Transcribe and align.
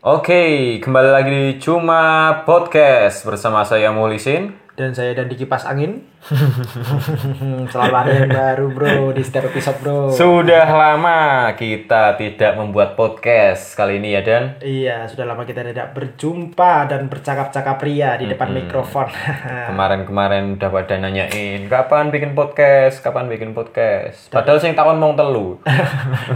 Oke, 0.00 0.80
kembali 0.80 1.12
lagi 1.12 1.28
di 1.28 1.44
Cuma 1.60 2.32
Podcast 2.48 3.20
bersama 3.20 3.68
saya 3.68 3.92
Mulisin. 3.92 4.56
Dan 4.80 4.96
saya 4.96 5.12
dan 5.12 5.28
di 5.28 5.36
kipas 5.36 5.68
angin. 5.68 6.08
Selalu 7.72 7.94
ada 8.00 8.12
yang 8.16 8.32
baru 8.32 8.66
bro 8.72 9.12
di 9.12 9.20
setiap 9.20 9.52
episode 9.52 9.76
bro. 9.84 10.08
Sudah 10.08 10.64
lama 10.72 11.52
kita 11.52 12.16
tidak 12.16 12.56
membuat 12.56 12.96
podcast 12.96 13.76
kali 13.76 14.00
ini 14.00 14.16
ya 14.16 14.24
Dan. 14.24 14.56
Iya, 14.64 15.04
sudah 15.04 15.28
lama 15.28 15.44
kita 15.44 15.60
tidak 15.68 15.92
berjumpa 15.92 16.88
dan 16.88 17.12
bercakap-cakap 17.12 17.76
pria 17.76 18.16
di 18.16 18.32
depan 18.32 18.56
mikrofon. 18.56 19.12
Kemarin-kemarin 19.68 20.56
udah 20.56 20.72
pada 20.72 20.96
nanyain 20.96 21.68
kapan 21.68 22.08
bikin 22.08 22.32
podcast, 22.32 23.04
kapan 23.04 23.28
bikin 23.28 23.52
podcast. 23.52 24.32
Padahal 24.32 24.64
sing 24.64 24.72
takon 24.72 24.96
mong 24.96 25.12
telu. 25.12 25.60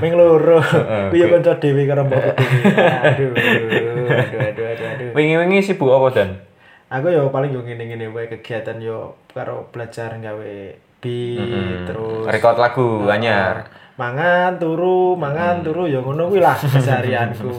Ming 0.04 0.20
loro. 0.20 0.60
Kuwi 1.08 1.32
kanca 1.32 1.56
dhewe 1.56 1.88
karo 1.88 2.04
mbok. 2.04 2.20
Aduh, 2.20 3.32
aduh, 3.32 4.12
aduh, 4.12 4.44
aduh, 4.52 4.66
aduh. 4.68 5.10
Wingi-wingi 5.16 5.64
sibuk 5.64 5.88
apa 5.88 6.12
Dan? 6.12 6.52
Aku 6.94 7.10
yo 7.10 7.26
paling 7.34 7.50
yo 7.50 7.66
ngene-ngene 7.66 8.06
wae 8.14 8.30
kegiatan 8.30 8.78
yo 8.78 9.18
karo 9.34 9.66
belajar 9.74 10.14
gawe 10.14 10.54
beat 11.02 11.90
terus 11.90 12.22
Record 12.30 12.54
lagu 12.62 13.10
anyar. 13.10 13.66
mangan 13.98 14.62
turu, 14.62 15.18
mangan 15.18 15.66
turu 15.66 15.90
yo 15.90 16.06
ngono 16.06 16.30
kuwi 16.30 16.38
lah 16.38 16.54
keseharianku. 16.54 17.50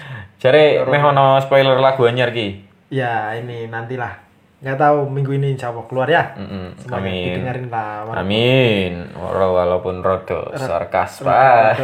Jare 0.44 0.84
meh 0.84 1.00
ono 1.00 1.40
spoiler 1.40 1.80
lagu 1.80 2.04
anyar 2.04 2.36
ki. 2.36 2.68
Ya, 2.92 3.32
ini 3.32 3.64
nantilah. 3.72 4.31
Nggak 4.62 4.78
tahu 4.78 5.10
minggu 5.10 5.34
ini 5.34 5.52
insya 5.52 5.68
Allah 5.68 5.82
keluar 5.84 6.06
ya. 6.06 6.38
Mm-mm, 6.38 6.78
Semoga 6.78 7.02
Amin. 7.02 7.34
didengarin 7.34 7.66
lah. 7.66 8.06
Amin. 8.14 8.92
Wala- 9.12 9.50
Walaupun 9.52 9.98
rodo 10.00 10.54
sarkas, 10.54 11.18
Pak. 11.20 11.82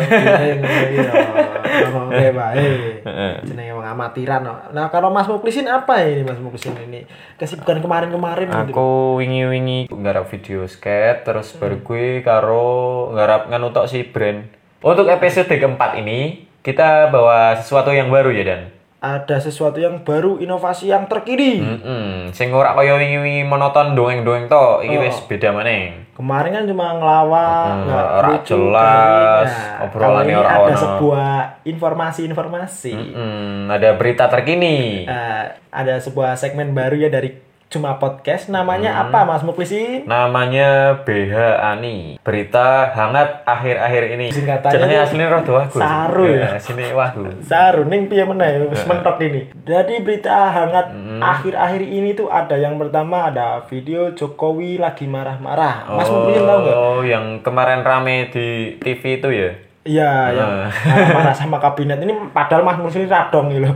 Ngomong 1.82 2.08
kayak 2.08 2.34
baik. 2.34 3.02
Jenenge 3.44 3.72
wong 3.74 3.82
amatiran. 3.84 4.40
no. 4.40 4.54
Nah, 4.70 4.88
kalau 4.88 5.10
Mas 5.10 5.26
Muklisin 5.26 5.66
apa 5.66 6.00
ini 6.00 6.22
Mas 6.22 6.38
Muklisin 6.38 6.78
ini? 6.80 7.02
Kesibukan 7.34 7.78
kemarin-kemarin. 7.78 8.46
Aku 8.48 9.18
wingi-wingi 9.18 9.90
nggarap 9.90 10.28
video 10.28 10.62
skate 10.64 11.24
terus 11.24 11.50
baru 11.54 11.82
gue 11.82 12.22
karo 12.22 12.68
nggarap 13.10 13.50
nganu 13.50 13.70
tok 13.70 13.86
si 13.86 14.04
brand. 14.04 14.46
Untuk 14.78 15.10
episode 15.10 15.50
keempat 15.50 15.98
ini 15.98 16.46
kita 16.62 17.10
bawa 17.10 17.58
sesuatu 17.58 17.90
yang 17.90 18.06
baru 18.06 18.30
ya 18.30 18.44
Dan. 18.46 18.62
Ada 18.98 19.38
sesuatu 19.38 19.78
yang 19.78 20.02
baru, 20.02 20.42
inovasi 20.42 20.90
yang 20.90 21.06
terkini. 21.06 21.62
Mm 21.62 22.34
sing 22.34 22.50
ora 22.50 22.74
kaya 22.74 22.98
wingi-wingi 22.98 23.46
monoton 23.46 23.94
dongeng-dongeng 23.94 24.50
tok, 24.50 24.82
iki 24.82 24.96
wis 24.98 25.16
beda 25.24 25.54
maneh. 25.54 26.10
Kemarin 26.12 26.50
kan 26.50 26.64
cuma 26.66 26.98
ngelawak, 26.98 27.66
Hmm, 27.70 27.82
nggak 27.86 28.06
ora 28.10 28.28
lucu, 28.28 28.50
jelas, 28.50 29.46
ini. 29.46 29.54
Nah, 29.54 29.84
obrolannya 29.86 30.26
ini 30.26 30.34
ora 30.34 30.50
ada 30.50 30.58
ono. 30.66 30.76
sebuah 30.76 31.32
informasi-informasi. 31.62 32.94
Mm, 32.94 33.60
ada 33.70 33.88
berita 33.94 34.24
terkini. 34.26 35.06
Eh, 35.06 35.44
ada 35.70 35.94
sebuah 36.02 36.34
segmen 36.34 36.74
baru 36.74 36.98
ya 36.98 37.06
dari 37.06 37.30
Cuma 37.68 38.00
Podcast. 38.00 38.48
Namanya 38.48 38.88
Hmm. 38.90 39.02
apa 39.06 39.28
Mas 39.28 39.44
Muklisin? 39.44 40.08
Namanya 40.08 41.04
BH 41.04 41.36
Ani. 41.60 42.16
Berita 42.18 42.88
hangat 42.88 43.44
akhir-akhir 43.44 44.16
ini. 44.16 44.32
Singkatannya 44.32 44.72
Jenenge 44.74 44.96
asline 44.98 45.28
rada 45.28 45.52
wagu. 45.52 45.76
Saru 45.76 46.24
ya? 46.26 46.56
Sini 46.56 46.88
wagu. 46.90 47.28
Saru 47.44 47.84
ning 47.84 48.08
piye 48.08 48.24
meneh 48.24 48.64
wis 48.66 48.80
mentok 48.82 49.20
ini. 49.20 49.52
Jadi 49.62 50.00
berita 50.00 50.48
hangat 50.48 50.88
Hmm. 50.88 51.20
akhir-akhir 51.20 51.82
ini 51.82 52.16
tuh 52.16 52.32
ada 52.32 52.56
yang 52.56 52.80
pertama 52.80 53.28
ada 53.28 53.60
video 53.62 54.12
Jokowi 54.12 54.80
lagi 54.80 55.04
marah-marah. 55.04 55.92
Mas 55.92 56.08
Muklisin 56.08 56.48
tahu 56.48 56.58
nggak? 56.64 56.72
Oh, 56.74 57.00
yang 57.02 57.44
kemarin 57.44 57.84
rame 57.84 58.32
di 58.32 58.46
TV 58.78 59.20
itu 59.20 59.28
ya? 59.28 59.50
Iya, 59.84 60.12
yang 60.34 60.52
Ah. 60.64 60.72
marah-marah 60.84 61.32
sama 61.32 61.56
kabinet 61.58 61.96
ini 61.98 62.12
padahal 62.30 62.60
Mas 62.60 62.76
Muklisin 62.76 63.04
radong 63.04 63.48
gitu. 63.50 63.68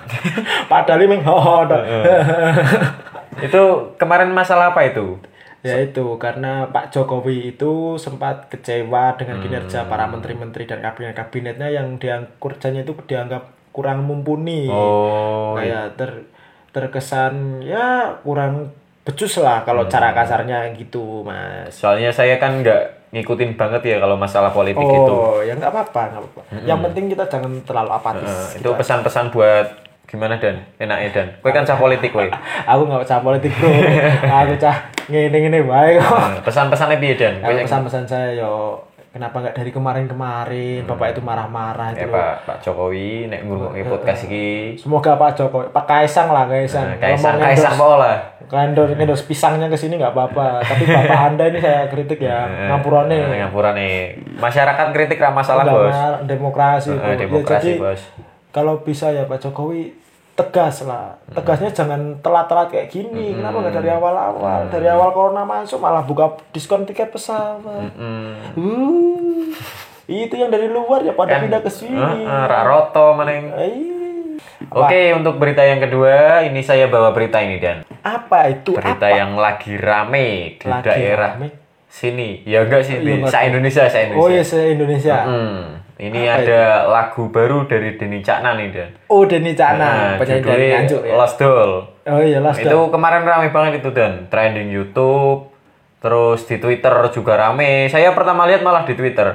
Padahal 0.72 1.00
ini 1.00 1.16
ho 1.20 1.36
tok. 1.62 1.82
Itu 3.38 3.62
kemarin 3.94 4.30
masalah 4.30 4.70
apa 4.70 4.84
itu? 4.84 5.18
Ya 5.60 5.82
itu 5.82 6.14
karena 6.16 6.70
Pak 6.70 6.90
Jokowi 6.90 7.50
itu 7.50 7.96
sempat 7.96 8.46
kecewa 8.46 9.14
dengan 9.14 9.38
Hmm. 9.38 9.44
kinerja 9.44 9.84
para 9.84 10.06
menteri-menteri 10.06 10.62
dan 10.62 10.78
kabinet-kabinetnya 10.78 11.68
yang 11.68 11.98
diang 11.98 12.38
kerjanya 12.38 12.80
itu 12.80 12.94
dianggap 13.02 13.42
kurang 13.70 14.06
mumpuni. 14.06 14.70
Oh, 14.70 15.52
kayak 15.54 15.96
ter 15.96 16.22
terkesan 16.70 17.62
ya 17.62 18.14
kurang 18.20 18.70
becus 19.02 19.38
lah 19.38 19.62
kalau 19.62 19.84
Hmm. 19.84 19.90
cara 19.90 20.12
kasarnya 20.12 20.70
gitu 20.74 21.22
mas 21.22 21.70
soalnya 21.72 22.10
saya 22.10 22.36
kan 22.36 22.60
nggak 22.60 23.10
ngikutin 23.10 23.54
banget 23.54 23.82
ya 23.86 23.96
kalau 23.96 24.14
masalah 24.14 24.50
politik 24.50 24.82
itu. 24.82 25.08
oh 25.08 25.40
ya 25.40 25.54
nggak 25.54 25.72
apa-apa 25.72 26.02
nggak 26.10 26.22
apa-apa 26.26 26.42
yang 26.62 26.82
penting 26.82 27.08
kita 27.08 27.24
jangan 27.24 27.54
terlalu 27.62 27.90
apatis 27.92 28.26
Eh, 28.52 28.60
itu 28.60 28.68
pesan-pesan 28.68 29.30
buat 29.30 29.85
gimana 30.06 30.34
Dan? 30.36 30.62
Enaknya 30.76 31.10
Dan. 31.12 31.28
Kowe 31.36 31.50
kan 31.50 31.62
cah 31.62 31.76
politik 31.76 32.10
kowe. 32.10 32.26
aku 32.70 32.82
nggak 32.82 33.04
cah 33.04 33.20
politik 33.20 33.50
bro 33.52 33.70
aku 34.24 34.54
cah 34.56 34.76
ngene 35.04 35.36
ngene 35.36 35.60
baik 35.62 35.98
kok 35.98 36.18
Eh, 36.32 36.42
Pesan-pesannya 36.42 36.96
piye 36.96 37.14
Dan? 37.14 37.34
Pesan-pesan 37.42 38.04
saya 38.04 38.30
yo 38.36 38.78
kenapa 39.08 39.40
nggak 39.40 39.54
dari 39.54 39.70
kemarin-kemarin 39.70 40.84
bapak 40.84 41.10
itu 41.10 41.20
marah-marah 41.20 41.90
Eh, 41.90 41.98
itu 41.98 42.06
Pak 42.06 42.32
Pak 42.44 42.56
Jokowi 42.60 43.26
nek 43.26 43.42
ngurungi 43.42 43.82
podcast 43.82 44.24
iki. 44.24 44.76
semoga 44.76 45.14
Pak 45.14 45.34
Jokowi 45.34 45.66
Pak 45.70 45.84
Kaisang 45.84 46.28
lah 46.28 46.44
Kaisang 46.44 46.84
Nah, 46.86 46.96
Kaisang 46.98 47.34
Ngomong 47.34 47.46
Kaisang 47.48 47.74
pola. 47.74 48.12
Ngendor 48.46 48.86
ngendor 48.92 49.18
pisangnya 49.18 49.66
ke 49.66 49.74
sini 49.74 49.96
nggak 49.96 50.12
apa-apa. 50.12 50.62
Tapi 50.62 50.86
bapak 50.86 51.18
anda 51.26 51.50
ini 51.50 51.58
saya 51.58 51.90
kritik 51.90 52.20
ya, 52.20 52.46
ngampurane. 52.70 53.18
Eh, 53.18 53.38
Ngapurane. 53.40 53.88
Masyarakat 54.36 54.86
kritik 54.92 55.18
ra 55.18 55.34
masalah, 55.34 55.66
Nggak 55.66 55.74
Bos. 55.82 55.98
demokrasi. 56.22 56.88
Eh, 56.88 56.94
kok. 56.94 57.02
Ya, 57.02 57.16
demokrasi, 57.18 57.66
jadi 57.66 57.82
Bos. 57.82 58.00
Kalau 58.56 58.80
bisa 58.80 59.12
ya 59.12 59.28
Pak 59.28 59.36
Jokowi 59.38 59.92
tegas 60.32 60.80
lah. 60.80 61.20
Tegasnya 61.28 61.72
jangan 61.72 62.20
telat-telat 62.20 62.72
kayak 62.72 62.88
gini. 62.88 63.36
Kenapa 63.36 63.60
nggak 63.60 63.74
dari 63.76 63.90
awal-awal? 63.90 64.68
Dari 64.68 64.88
awal 64.88 65.12
corona 65.12 65.44
masuk 65.44 65.76
malah 65.76 66.00
buka 66.00 66.40
diskon 66.50 66.84
tiket 66.84 67.12
pesawat. 67.12 67.92
Hmm. 67.92 68.36
Uh, 68.56 69.52
itu 70.06 70.32
yang 70.32 70.48
dari 70.48 70.68
luar 70.68 71.04
ya 71.04 71.12
pada 71.12 71.36
pindah 71.36 71.60
ke 71.60 71.68
sini. 71.68 71.96
Heeh, 71.96 72.42
ra 72.46 72.64
roto 72.64 73.12
meneng. 73.12 73.52
Eh, 73.56 73.72
Oke, 74.66 75.12
untuk 75.12 75.36
berita 75.36 75.62
yang 75.62 75.78
kedua, 75.78 76.42
ini 76.42 76.60
saya 76.60 76.88
bawa 76.88 77.12
berita 77.12 77.38
ini 77.38 77.60
Dan. 77.60 77.84
apa 78.00 78.50
itu? 78.50 78.72
Berita 78.72 79.06
apa? 79.06 79.14
yang 79.14 79.36
lagi 79.36 79.76
rame 79.76 80.56
di 80.56 80.66
Lagi 80.66 80.84
daerah 80.84 81.36
rame? 81.36 81.48
sini. 81.86 82.40
Ya 82.42 82.64
enggak 82.64 82.82
sih, 82.82 82.98
di 82.98 83.20
enggak 83.20 83.30
sa 83.30 83.44
Indonesia, 83.44 83.84
sa 83.86 83.98
Oh 84.00 84.04
Indonesia. 84.26 84.32
ya 84.32 84.44
se 84.44 84.58
Indonesia. 84.72 85.16
Hmm, 85.22 85.62
ini 85.96 86.28
Apa 86.28 86.44
ada 86.44 86.62
lagu 86.92 87.32
baru 87.32 87.64
dari 87.64 87.96
Denny 87.96 88.20
Cakna 88.20 88.52
nih 88.52 88.68
Dan. 88.68 88.90
Oh 89.08 89.24
Denny 89.24 89.56
Cakna, 89.56 89.88
Nah, 89.88 90.10
penyanyi 90.20 90.44
dari 90.44 90.66
Nganjuk 90.76 91.02
ya. 91.08 91.14
Lost 91.16 91.36
Doll. 91.40 91.72
Oh 92.06 92.20
iya 92.22 92.38
Last 92.38 92.60
itu 92.62 92.78
kemarin 92.92 93.26
rame 93.26 93.48
banget 93.50 93.82
itu 93.82 93.90
dan 93.90 94.30
trending 94.30 94.70
YouTube 94.70 95.50
terus 95.98 96.46
di 96.46 96.62
Twitter 96.62 96.92
juga 97.10 97.34
rame 97.34 97.90
saya 97.90 98.14
pertama 98.14 98.46
lihat 98.46 98.62
malah 98.62 98.86
di 98.86 98.94
Twitter 98.94 99.26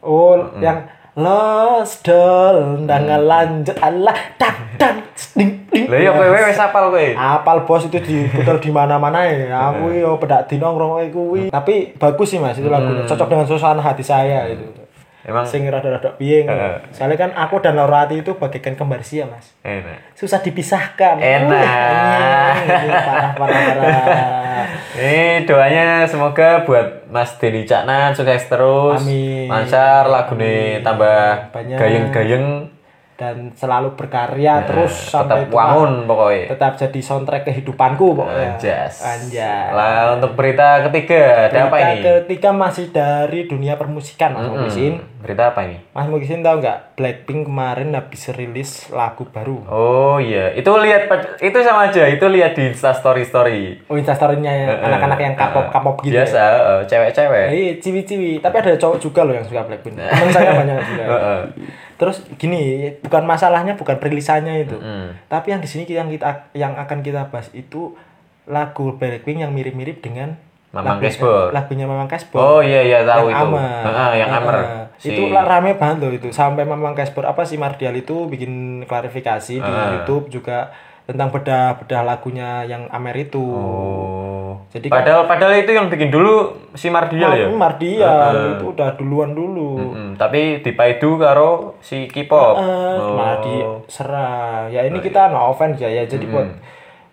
Oh, 0.00 0.38
yang 0.62 0.86
Lost 1.18 2.06
Doll 2.06 2.86
ndangal 2.86 3.26
lanjut 3.26 3.74
Allah 3.82 4.14
tak 4.38 4.78
tak 4.78 4.94
ding 5.34 5.66
ding. 5.68 5.90
lah 5.90 5.98
ya 5.98 6.14
kowe 6.14 6.22
wis 6.22 6.54
apal 6.56 6.94
kowe 6.94 7.06
Apal 7.18 7.66
bos 7.66 7.82
itu 7.84 7.98
diputar 7.98 8.62
di 8.62 8.70
mana-mana 8.70 9.26
ya. 9.26 9.50
Aku 9.74 9.90
yo 9.90 10.16
pedak 10.22 10.46
dino 10.46 10.70
kuwi. 11.10 11.50
Tapi 11.50 11.98
bagus 11.98 12.30
sih 12.30 12.38
Mas 12.38 12.56
itu 12.56 12.70
lagunya. 12.70 13.02
Cocok 13.04 13.26
dengan 13.26 13.44
suasana 13.44 13.82
hati 13.82 14.06
saya 14.06 14.46
itu. 14.48 14.64
Emang 15.30 15.46
Sing 15.46 15.62
rada-rada 15.64 16.10
piye. 16.12 16.44
Soalnya 16.90 17.16
kan 17.16 17.30
aku 17.32 17.58
dan 17.58 17.74
Laurati 17.74 18.18
itu 18.18 18.34
bagaikan 18.34 18.74
kembar 18.74 19.00
sia, 19.00 19.24
Mas. 19.24 19.54
enak 19.62 20.02
Susah 20.12 20.38
dipisahkan. 20.38 21.16
Enak. 21.16 21.64
Anjing, 22.60 22.90
Parah 22.90 23.32
parah 23.32 23.60
parah. 23.72 24.66
ini 25.00 25.42
doanya 25.42 26.04
semoga 26.04 26.62
buat 26.62 27.06
Mas 27.06 27.32
Denny 27.36 27.62
Caknan 27.62 28.12
sukses 28.12 28.44
terus 28.44 29.00
Amin. 29.00 29.48
lancar 29.48 30.04
lagune 30.04 30.82
tambah 30.82 31.48
Banyak. 31.50 31.78
gayeng-gayeng 31.78 32.46
Dan 33.12 33.52
selalu 33.52 33.92
berkarya 33.94 34.64
terus 34.64 35.12
sampai 35.12 35.44
tetap 35.44 35.52
wangun 35.52 36.08
pokoknya 36.08 36.44
tetap 36.48 36.72
jadi 36.74 37.00
soundtrack 37.00 37.44
kehidupanku 37.44 38.16
pokoknya. 38.16 38.56
Anjas. 38.56 38.94
Anjas. 38.98 39.68
Lah 39.70 40.16
untuk 40.16 40.32
berita 40.32 40.88
ketiga 40.88 41.52
ada 41.52 41.68
apa 41.68 41.76
Berita 41.76 41.92
ini? 41.92 42.00
ketiga 42.24 42.50
masih 42.50 42.88
dari 42.88 43.44
dunia 43.44 43.76
permusikan 43.76 44.32
Mas 44.32 44.48
Mukisin. 44.48 44.94
Hmm, 44.96 45.09
berita 45.20 45.52
apa 45.52 45.62
ini? 45.62 45.76
Mas 45.92 46.08
Mukisin 46.08 46.40
tahu 46.40 46.58
nggak 46.58 46.96
Blackpink 46.96 47.44
kemarin 47.44 47.92
habis 47.92 48.26
rilis 48.32 48.70
lagu 48.88 49.22
baru. 49.24 49.60
Oh 49.68 50.16
iya, 50.16 50.50
itu 50.52 50.66
lihat 50.66 51.06
itu 51.36 51.58
sama 51.60 51.86
aja, 51.86 52.04
itu 52.04 52.24
lihat 52.24 52.52
di 52.52 52.72
Insta 52.72 52.90
story 52.90 53.22
story. 53.22 53.84
Oh 53.86 53.94
instastorynya 53.94 54.48
ya, 54.48 54.66
anak-anak 54.80 55.20
yang 55.20 55.34
kapop 55.34 55.68
kapop 55.68 55.96
gitu. 56.00 56.16
Biasa, 56.16 56.36
Ya. 56.36 56.48
eh, 56.50 56.82
cewek-cewek. 56.84 57.46
Eh, 57.52 57.72
ciwi-ciwi. 57.78 58.32
Tapi 58.40 58.56
ada 58.56 58.72
cowok 58.74 58.98
juga 58.98 59.20
loh 59.22 59.34
yang 59.36 59.44
suka 59.44 59.62
Blackpink. 59.62 59.94
Teman 59.94 60.28
saya 60.30 60.50
banyak 60.56 60.76
juga. 60.84 61.04
Terus 62.00 62.16
gini, 62.34 62.88
bukan 63.04 63.28
masalahnya 63.28 63.76
bukan 63.76 64.00
perilisannya 64.00 64.64
itu. 64.64 64.76
Hmm. 64.76 65.12
Tapi 65.28 65.52
yang 65.52 65.60
di 65.60 65.68
sini 65.68 65.84
yang 65.84 66.08
kita 66.08 66.48
yang 66.56 66.72
akan 66.74 67.04
kita 67.04 67.28
bahas 67.28 67.52
itu 67.52 67.92
lagu 68.48 68.96
Blackpink 68.96 69.44
yang 69.44 69.52
mirip-mirip 69.52 70.00
dengan 70.00 70.40
Mamang 70.70 70.98
Cashball. 70.98 71.50
Lagunya 71.50 71.84
Mamang 71.84 72.06
Cashball. 72.06 72.38
Oh 72.38 72.60
iya 72.60 72.80
iya 72.80 73.02
tahu 73.02 73.26
Yang 73.26 73.34
itu. 73.34 73.46
Amer. 73.50 73.82
Heeh, 73.82 74.10
yang. 74.16 74.30
Amer. 74.32 74.56
si 74.94 75.06
Itu 75.08 75.22
lah 75.28 75.44
rame 75.44 75.74
banget 75.74 75.96
loh 75.98 76.12
itu. 76.12 76.28
Sampai 76.30 76.62
memang 76.62 76.92
Casper 76.92 77.24
apa 77.24 77.42
sih 77.42 77.56
Mardial 77.56 77.94
itu 77.94 78.24
bikin 78.24 78.52
klarifikasi 78.84 79.56
di 79.56 79.64
Ah. 79.66 79.96
YouTube 79.96 80.30
juga 80.30 80.70
tentang 81.02 81.26
bedah-bedah 81.28 82.02
lagunya 82.04 82.62
yang 82.62 82.86
Amer 82.86 83.16
itu. 83.18 83.42
Oh. 83.42 84.62
Jadi 84.68 84.86
kan- 84.86 85.00
padahal 85.00 85.26
padahal 85.26 85.56
itu 85.56 85.72
yang 85.72 85.88
bikin 85.88 86.06
dulu 86.08 86.34
si 86.72 86.86
Mardial 86.86 87.32
ya. 87.32 87.50
Mardial 87.50 88.30
itu 88.54 88.70
udah 88.70 88.94
duluan 88.94 89.32
dulu. 89.32 89.90
Mm, 89.90 90.10
tapi 90.14 90.60
dipaidu 90.60 91.16
karo 91.16 91.74
si 91.80 92.06
K-pop. 92.06 92.54
Eh, 92.54 92.62
Oh. 92.96 93.16
malah 93.16 93.42
diserang. 93.42 94.68
Ya 94.68 94.84
ini 94.84 95.00
kita 95.00 95.28
no 95.28 95.50
offense 95.50 95.78
ya 95.78 95.88
ya. 95.88 96.04
Jadi 96.04 96.26
buat 96.26 96.46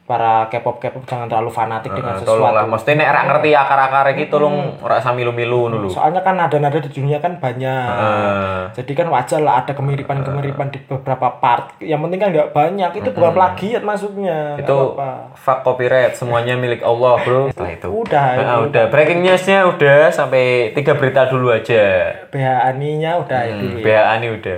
para 0.08 0.48
K-pop 0.48 0.80
K-pop 0.80 1.04
jangan 1.04 1.28
terlalu 1.28 1.52
fanatik 1.52 1.92
dengan 1.92 2.16
tolong 2.22 2.48
lah, 2.48 2.64
sesuatu. 2.64 2.72
mesti 2.72 2.92
nek 2.96 3.08
ora 3.08 3.22
ngerti 3.28 3.50
akar-akar 3.52 4.06
iki 4.10 4.24
tolong 4.26 4.56
ora 4.80 4.98
samilu-milu 4.98 5.68
ngono 5.68 5.78
lho. 5.78 5.90
Soalnya 5.92 6.24
kan 6.24 6.34
nada-nada 6.34 6.80
di 6.80 6.88
dunia 6.88 7.20
kan 7.20 7.36
banyak. 7.36 7.88
Heeh. 7.92 8.60
Jadi 8.74 8.92
kan 8.94 9.08
wajar 9.08 9.40
lah 9.40 9.60
ada 9.60 9.76
kemiripan-kemiripan 9.76 10.72
di 10.72 10.80
beberapa 10.82 11.28
part. 11.38 11.76
Yang 11.78 12.00
penting 12.02 12.20
kan 12.20 12.30
nggak 12.32 12.50
banyak. 12.52 12.90
Itu 12.96 13.10
bukan 13.12 13.32
plagiat 13.34 13.84
maksudnya. 13.84 14.56
Itu 14.56 14.96
fuck 15.36 15.60
copyright 15.62 16.16
semuanya 16.16 16.56
milik 16.56 16.80
Allah 16.82 17.20
bro 17.20 17.52
setelah 17.52 17.72
itu 17.74 17.88
Udah, 17.90 18.28
Nah, 18.34 18.56
itu. 18.58 18.72
udah 18.72 18.84
breaking 18.88 19.20
newsnya 19.20 19.68
udah 19.68 20.08
sampai 20.10 20.72
tiga 20.72 20.96
berita 20.96 21.28
dulu 21.28 21.52
aja 21.52 22.16
BHANI-nya 22.32 23.12
udah 23.20 23.40
Hmm, 23.44 23.52
itu. 23.76 23.84
ya. 23.84 24.16
Ini 24.16 24.28
udah 24.34 24.58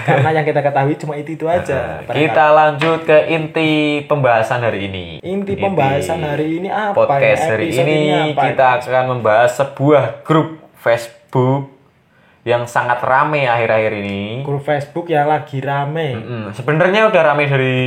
Karena 0.00 0.30
yang 0.32 0.44
kita 0.44 0.60
ketahui 0.60 0.94
cuma 0.94 1.14
itu 1.14 1.34
itu 1.34 1.44
aja. 1.44 2.00
kita 2.06 2.44
lanjut 2.48 3.02
ke 3.02 3.18
inti 3.28 3.70
pembahasan 4.04 4.60
hari 4.60 4.86
ini 4.86 5.06
Inti 5.20 5.54
pembahasan 5.54 6.22
hari 6.22 6.56
ini 6.56 6.68
apa? 6.68 6.94
podcast 6.94 7.42
hari 7.48 7.68
Episode 7.68 7.84
ini 7.84 7.98
apa? 8.32 8.42
kita 8.44 8.66
akan 8.80 9.04
membahas 9.10 9.50
sebuah 9.52 10.04
grup 10.22 10.62
Facebook 10.76 11.74
yang 12.40 12.64
sangat 12.64 13.02
rame 13.02 13.44
akhir-akhir 13.44 13.92
ini 13.98 14.22
grup 14.40 14.62
Facebook 14.62 15.06
yang 15.06 15.26
lagi 15.26 15.60
rame. 15.60 16.08
Hmm, 16.14 16.46
sebenarnya 16.50 17.06
udah 17.06 17.22
rame 17.24 17.44
dari 17.44 17.78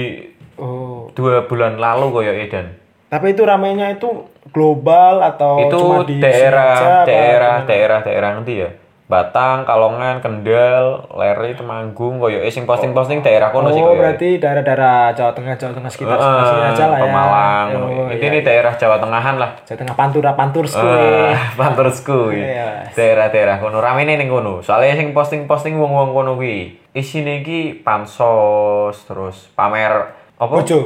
Oh. 0.53 1.09
dua 1.11 1.44
bulan 1.44 1.75
lalu 1.75 2.13
koyo 2.13 2.29
Edan 2.31 2.77
Tapi 3.09 3.33
itu 3.33 3.41
ramenya 3.41 3.89
itu 3.89 4.05
global 4.50 5.21
atau 5.23 5.57
itu 5.59 5.73
cuma 5.75 6.05
di 6.05 6.21
daerah 6.21 6.69
aja, 6.71 6.94
daerah 7.03 7.53
gimana? 7.57 7.67
daerah 7.67 8.00
daerah 8.01 8.29
nanti 8.33 8.53
ya 8.55 8.69
Batang, 9.03 9.63
Kalongan, 9.63 10.19
Kendal, 10.19 11.05
Leri, 11.11 11.53
Temanggung, 11.53 12.17
koyo 12.17 12.39
eh, 12.39 12.47
sing 12.47 12.63
posting-posting 12.63 13.19
daerah 13.19 13.51
kono 13.51 13.69
sih 13.69 13.77
Oh, 13.77 13.91
koyo. 13.91 14.00
berarti 14.00 14.39
daerah-daerah 14.39 15.11
Jawa 15.11 15.31
Tengah, 15.31 15.53
Jawa 15.53 15.71
Tengah 15.73 15.91
sekitar 15.91 16.15
Heeh, 16.15 16.44
sini 16.45 16.63
aja 16.65 16.85
lah 16.88 16.97
ya. 16.97 17.03
Pemalang. 17.03 17.67
Oh, 17.75 18.07
Ini 18.07 18.27
iya. 18.31 18.41
daerah 18.41 18.73
Jawa 18.73 18.97
Tengahan 18.97 19.35
lah. 19.35 19.51
Jawa 19.61 19.77
Tengah 19.77 19.95
Pantura, 19.95 20.31
Pantursku. 20.33 20.88
Eh, 20.88 21.35
Pantursku 21.59 22.19
Iya, 22.31 22.47
ya. 22.47 22.67
Mas. 22.81 22.95
Daerah-daerah 22.95 23.55
kono 23.57 23.77
rame 23.77 24.01
ning 24.03 24.25
kono. 24.25 24.59
Soalnya 24.59 24.95
sing 24.95 25.11
posting-posting 25.11 25.75
wong-wong 25.75 26.11
kono 26.11 26.31
kuwi 26.33 26.79
isine 26.91 27.41
iki 27.41 27.81
pansos 27.81 29.01
terus 29.03 29.50
pamer 29.51 30.13
apa? 30.45 30.55
Bojo. 30.59 30.79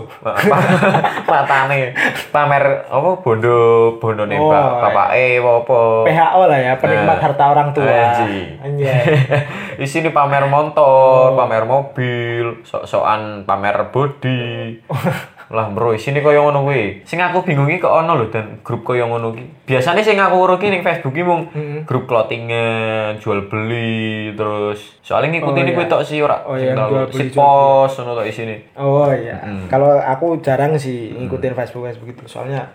Patane 1.28 1.94
pamer 2.34 2.64
apa 2.88 3.10
bondo 3.22 3.58
bondone 4.02 4.36
Oh, 4.38 4.54
oh, 4.54 4.82
bapake 4.82 5.42
apa 5.42 5.52
apa. 5.64 5.80
PHO 6.06 6.42
lah 6.46 6.60
ya, 6.60 6.74
penikmat 6.78 7.18
harta 7.20 7.44
orang 7.52 7.70
tua. 7.74 8.14
Anjay. 8.62 9.04
Di 9.80 9.88
sini 9.88 10.10
pamer 10.14 10.46
motor, 10.50 11.34
pamer 11.34 11.64
mobil, 11.66 12.62
sok-sokan 12.66 13.46
pamer 13.46 13.90
body. 13.90 14.46
lah 15.48 15.72
bro, 15.72 15.96
sini 15.96 16.20
koyo 16.20 16.44
ngono 16.44 16.68
kuwi. 16.68 17.08
Sing 17.08 17.18
aku 17.18 17.40
bingung 17.42 17.72
iki 17.72 17.80
kok 17.80 17.94
ono 17.94 18.20
lho 18.20 18.28
dan 18.28 18.60
grup 18.62 18.84
koyo 18.84 19.08
ngono 19.08 19.32
ki. 19.32 19.64
Biasane 19.64 20.04
sing 20.04 20.20
aku 20.20 20.36
urut 20.38 20.60
ki 20.60 20.68
ning 20.68 20.84
Facebook 20.84 21.12
ki 21.12 21.24
mung 21.24 21.48
grup 21.88 22.04
clothingan, 22.04 23.16
jual 23.18 23.48
beli, 23.48 24.36
terus 24.36 25.00
soalnya 25.00 25.40
ngikutin 25.40 25.64
Oh, 25.64 25.74
kuwi 25.74 25.86
iya. 25.88 25.92
tok 25.92 26.02
sih 26.04 26.20
ora 26.20 26.38
Oh, 26.44 26.56
sing 26.56 26.72
yang 26.72 26.92
beli, 26.92 27.12
si 27.12 27.32
pos 27.32 27.92
ngono 27.96 28.12
tok 28.16 28.28
isine. 28.28 28.56
Oh 28.76 29.08
iya. 29.08 29.40
Kalau 29.68 29.96
aku 29.96 30.40
jarang 30.40 30.76
sih 30.76 31.16
ngikutin 31.16 31.56
Facebook 31.56 31.88
Facebook 31.88 32.12
itu. 32.12 32.24
Soalnya 32.28 32.68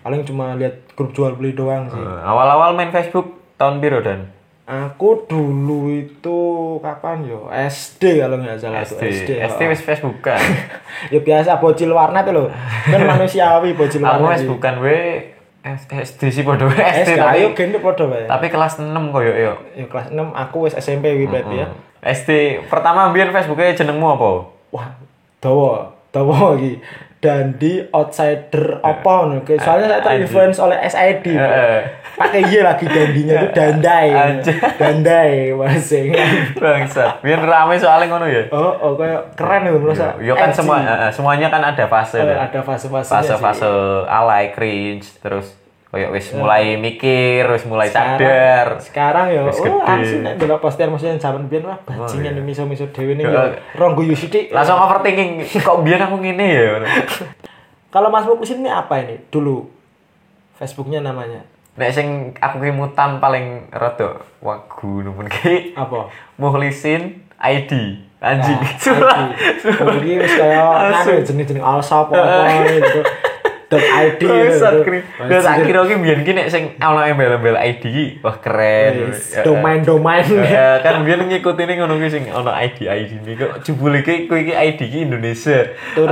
paling 0.00 0.22
cuma 0.22 0.54
lihat 0.54 0.86
grup 0.94 1.10
jual 1.10 1.34
beli 1.34 1.52
doang 1.52 1.90
sih. 1.90 1.98
Eh, 1.98 2.20
Awal-awal 2.22 2.72
main 2.72 2.88
Facebook 2.88 3.26
tahun 3.58 3.82
biru 3.82 4.00
dan 4.00 4.30
Aku 4.70 5.26
dulu 5.26 5.90
itu 5.90 6.38
kapan 6.78 7.26
yo? 7.26 7.50
SD 7.50 8.22
kalau 8.22 8.38
nggak 8.38 8.54
salah 8.54 8.86
tuh 8.86 9.02
SD, 9.02 9.02
SD. 9.02 9.30
SD 9.42 9.60
wis 9.66 9.82
Facebook 9.82 10.22
kan. 10.22 10.38
ya 11.10 11.18
biasa 11.18 11.58
bocil 11.58 11.90
warnet 11.90 12.30
lo. 12.30 12.46
Kan 12.86 13.02
manusiawi 13.02 13.74
bocil 13.74 13.98
Aku 14.06 14.22
warnet. 14.22 14.38
wis 14.38 14.46
bukan 14.46 14.74
we 14.78 15.00
SD 15.66 16.20
sih 16.30 16.46
podo 16.46 16.70
SD 16.70 17.02
SD 17.02 17.10
tapi 17.18 17.42
ayo 17.42 17.46
gini 17.52 17.82
podo 17.82 18.08
bae. 18.08 18.24
tapi 18.30 18.46
kelas 18.46 18.78
6 18.78 18.94
koyo 19.10 19.34
yo. 19.34 19.54
Ya 19.74 19.90
kelas 19.90 20.14
6 20.14 20.16
aku 20.38 20.56
wis 20.70 20.78
SMP 20.78 21.18
wi 21.18 21.26
berarti 21.26 21.66
ya. 21.66 21.66
SD 22.00 22.62
pertama 22.70 23.10
biar 23.10 23.34
Facebooknya 23.34 23.74
jenengmu 23.74 24.06
apa? 24.06 24.46
Wah, 24.70 24.88
dawa, 25.42 25.98
dawa 26.14 26.54
iki. 26.56 26.78
Dandi 27.20 27.84
outsider 27.92 28.80
apa 28.80 29.10
ngono. 29.20 29.44
Kayak 29.44 29.60
Soalnya 29.60 29.86
saya 29.92 30.00
terinfluence 30.00 30.58
oleh 30.58 30.78
SID. 30.88 31.24
Heeh. 31.36 31.80
Pakai 32.16 32.42
Y 32.48 32.64
lagi 32.64 32.88
dandinya 32.88 33.34
itu 33.44 33.48
dandai. 33.60 34.08
Anjay. 34.08 34.56
Dandai 34.80 35.34
masing. 35.52 36.16
Bangsat. 36.64 37.20
Biar 37.20 37.44
rame 37.44 37.76
soalnya 37.76 38.08
ngono 38.08 38.24
ya. 38.24 38.48
Oh, 38.48 38.72
oh 38.72 38.92
kayak 38.96 39.36
keren 39.36 39.68
itu 39.68 39.78
merasa. 39.84 40.16
Yo 40.16 40.32
kan 40.32 40.48
edgy. 40.48 40.64
semua 40.64 40.76
eh, 40.80 41.12
semuanya 41.12 41.52
kan 41.52 41.60
ada 41.60 41.84
fase. 41.84 42.24
Ya. 42.24 42.48
ada 42.48 42.60
fase-fasenya 42.64 43.20
sih. 43.20 43.36
Fase-fase 43.36 43.70
alay 44.08 44.56
cringe 44.56 45.04
terus 45.20 45.59
koyo 45.90 46.14
wis 46.14 46.30
mulai 46.32 46.78
mikir, 46.78 47.50
wis 47.50 47.66
mulai 47.66 47.90
Sekarang- 47.90 48.14
sadar. 48.16 48.66
Sekarang 48.78 49.26
ya, 49.26 49.40
oh 49.42 49.82
asli 49.82 50.22
nek 50.22 50.38
delok 50.38 50.62
poster 50.62 50.86
maksudnya 50.86 51.18
zaman 51.18 51.50
biyen 51.50 51.66
wah 51.66 51.82
bajingan 51.82 52.38
oh, 52.38 52.46
miso-miso 52.46 52.86
dhewe 52.88 53.18
ning 53.18 53.26
Ya. 53.26 53.58
rong 53.74 53.98
guyu 53.98 54.14
sithik. 54.14 54.54
Langsung 54.54 54.78
overthinking, 54.78 55.42
kok 55.42 55.82
biar 55.82 55.98
aku 56.00 56.16
ngene 56.16 56.46
ya. 56.46 56.78
Kalau 57.92 58.06
Mas 58.06 58.22
Muksin 58.22 58.62
ini 58.62 58.70
apa 58.70 59.02
ini? 59.02 59.18
Dulu 59.28 59.66
Facebooknya 60.54 61.02
namanya 61.02 61.42
Nek 61.74 61.90
sing 61.90 62.06
aku 62.36 62.60
ki 62.60 62.70
mutan 62.70 63.18
paling 63.18 63.66
rada 63.70 64.22
wagu 64.38 65.02
numpun 65.02 65.26
ki 65.26 65.74
apa? 65.74 66.06
Mukhlisin 66.36 67.24
ID. 67.34 67.72
Anjing. 68.20 68.58
Nah. 68.60 69.32
ID. 69.32 69.80
Oh, 69.80 69.96
ini 69.96 70.20
wis 70.20 70.34
kaya 70.36 70.60
anu 70.92 71.18
jenis-jenis 71.18 71.58
alsa 71.58 72.04
apa-apa 72.04 72.52
gitu. 72.76 73.00
Dot 73.70 73.78
ID 73.78 74.26
Bangsat 74.26 75.62
gitu. 75.62 75.78
ki 75.86 75.94
biyen 76.02 76.26
ki 76.26 76.34
nek 76.34 76.50
sing 76.50 76.74
ana 76.82 77.06
embel-embel 77.06 77.54
ID 77.54 77.82
ki 77.86 78.04
wah 78.18 78.34
keren. 78.42 79.14
Yes, 79.14 79.38
Ya, 79.38 79.46
Domain-domain. 79.46 80.26
Ya, 80.42 80.82
kan 80.82 81.06
biyen 81.06 81.30
ngikutin 81.30 81.78
ngono 81.78 82.02
ki 82.02 82.10
sing 82.10 82.26
ana 82.34 82.58
ID 82.66 82.90
ID 82.90 83.22
ini 83.22 83.38
kok 83.38 83.62
jebule 83.62 84.02
ki 84.02 84.26
kowe 84.26 84.42
iki 84.42 84.50
ID 84.58 84.80
ki 84.90 84.98
Indonesia. 85.06 85.70
Tur, 85.94 86.10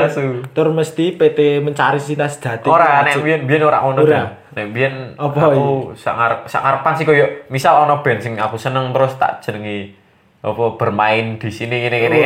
tur 0.54 0.70
mesti 0.70 1.18
PT 1.18 1.58
mencari 1.58 1.98
cinta 1.98 2.30
sejati. 2.30 2.70
Ora 2.70 3.02
nek 3.02 3.18
biyen 3.26 3.42
biyen 3.50 3.66
ora 3.66 3.82
ono. 3.82 4.06
Nek 4.54 4.66
biyen 4.70 5.18
aku 5.18 5.98
sangar 5.98 6.46
sangarepan 6.46 6.94
sih 6.94 7.02
koyo 7.02 7.50
misal 7.50 7.90
ono 7.90 8.06
band 8.06 8.22
sing 8.22 8.38
aku 8.38 8.54
seneng 8.54 8.94
terus 8.94 9.18
tak 9.18 9.42
jenengi 9.42 9.98
apa 10.46 10.78
bermain 10.78 11.42
di 11.42 11.50
sini 11.50 11.82
gini 11.82 12.06
gini. 12.06 12.22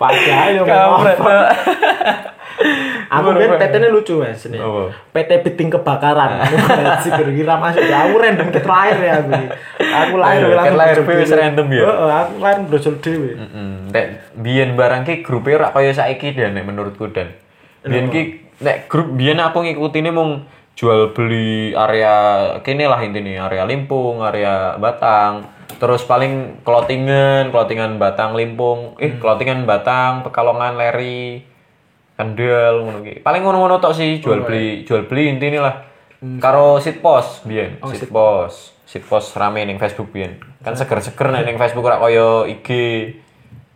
Padahal 0.00 0.56
yo. 0.56 0.64
Aku 3.06 3.32
biar 3.32 3.54
PT 3.56 3.74
ini 3.76 3.88
lucu 3.88 4.14
mas 4.18 4.42
ini. 4.44 4.58
Apa? 4.58 4.90
PT 5.14 5.30
Biting 5.42 5.70
Kebakaran. 5.70 6.42
Si 6.98 7.08
kira 7.08 7.54
masuk 7.56 7.82
ya. 7.82 8.06
Aku 8.06 8.18
random 8.18 8.48
ke 8.54 8.58
terakhir 8.58 8.98
ya 8.98 9.12
aku. 9.18 9.30
ini. 9.30 9.46
Aku 9.78 10.14
lahir 10.18 10.40
Iya, 10.42 10.56
kan 10.58 10.74
lahir 10.74 10.98
wis 11.00 11.26
dhewe. 11.26 11.38
random 11.38 11.66
ya? 11.70 11.82
Heeh, 11.82 12.10
aku 12.12 12.32
lahir 12.38 12.58
brojol 12.66 12.94
dhewe. 12.98 13.30
Mm, 13.36 13.74
nek 13.90 14.06
biyen 14.34 14.70
barang 14.74 15.02
ki 15.02 15.14
grupe 15.20 15.50
ora 15.52 15.70
kaya 15.70 15.90
saiki 15.90 16.32
dan 16.32 16.52
nek 16.52 16.64
menurutku 16.64 17.06
dan. 17.08 17.30
Biyen 17.80 18.08
ki 18.08 18.22
nek 18.58 18.86
grup 18.86 19.12
biyen 19.12 19.38
aku 19.38 19.62
ngikutine 19.62 20.10
mung 20.10 20.42
jual 20.74 21.10
beli 21.10 21.72
area 21.72 22.14
kene 22.60 22.84
lah 22.84 23.00
intinya 23.00 23.46
area 23.46 23.64
Limpung, 23.64 24.20
area 24.20 24.76
Batang. 24.76 25.46
Terus 25.76 26.02
paling 26.02 26.62
clothingan, 26.62 27.48
clothingan 27.48 27.96
Batang 27.96 28.32
Limpung, 28.32 28.96
eh 28.96 29.14
clothingan 29.14 29.64
Batang, 29.64 30.20
Pekalongan 30.20 30.74
Leri, 30.74 31.44
Kendal 32.16 32.80
ngono 32.80 33.04
ki. 33.04 33.20
Paling 33.20 33.42
ngono-ngono 33.44 33.76
tok 33.76 33.92
sih 33.92 34.18
jual 34.24 34.40
beli, 34.48 34.88
jual 34.88 35.04
beli 35.04 35.36
intine 35.36 35.60
lah. 35.60 35.84
Karo 36.40 36.80
sitpos 36.80 37.44
biyen, 37.44 37.76
sitpos. 37.92 38.72
Sitpos 38.88 39.36
rame 39.36 39.68
ning 39.68 39.76
Facebook 39.76 40.08
biyen. 40.08 40.40
Kan 40.64 40.72
seger-seger 40.72 41.28
nek 41.28 41.44
ning 41.44 41.60
Facebook 41.60 41.84
ora 41.84 42.00
kaya 42.00 42.48
IG. 42.48 42.68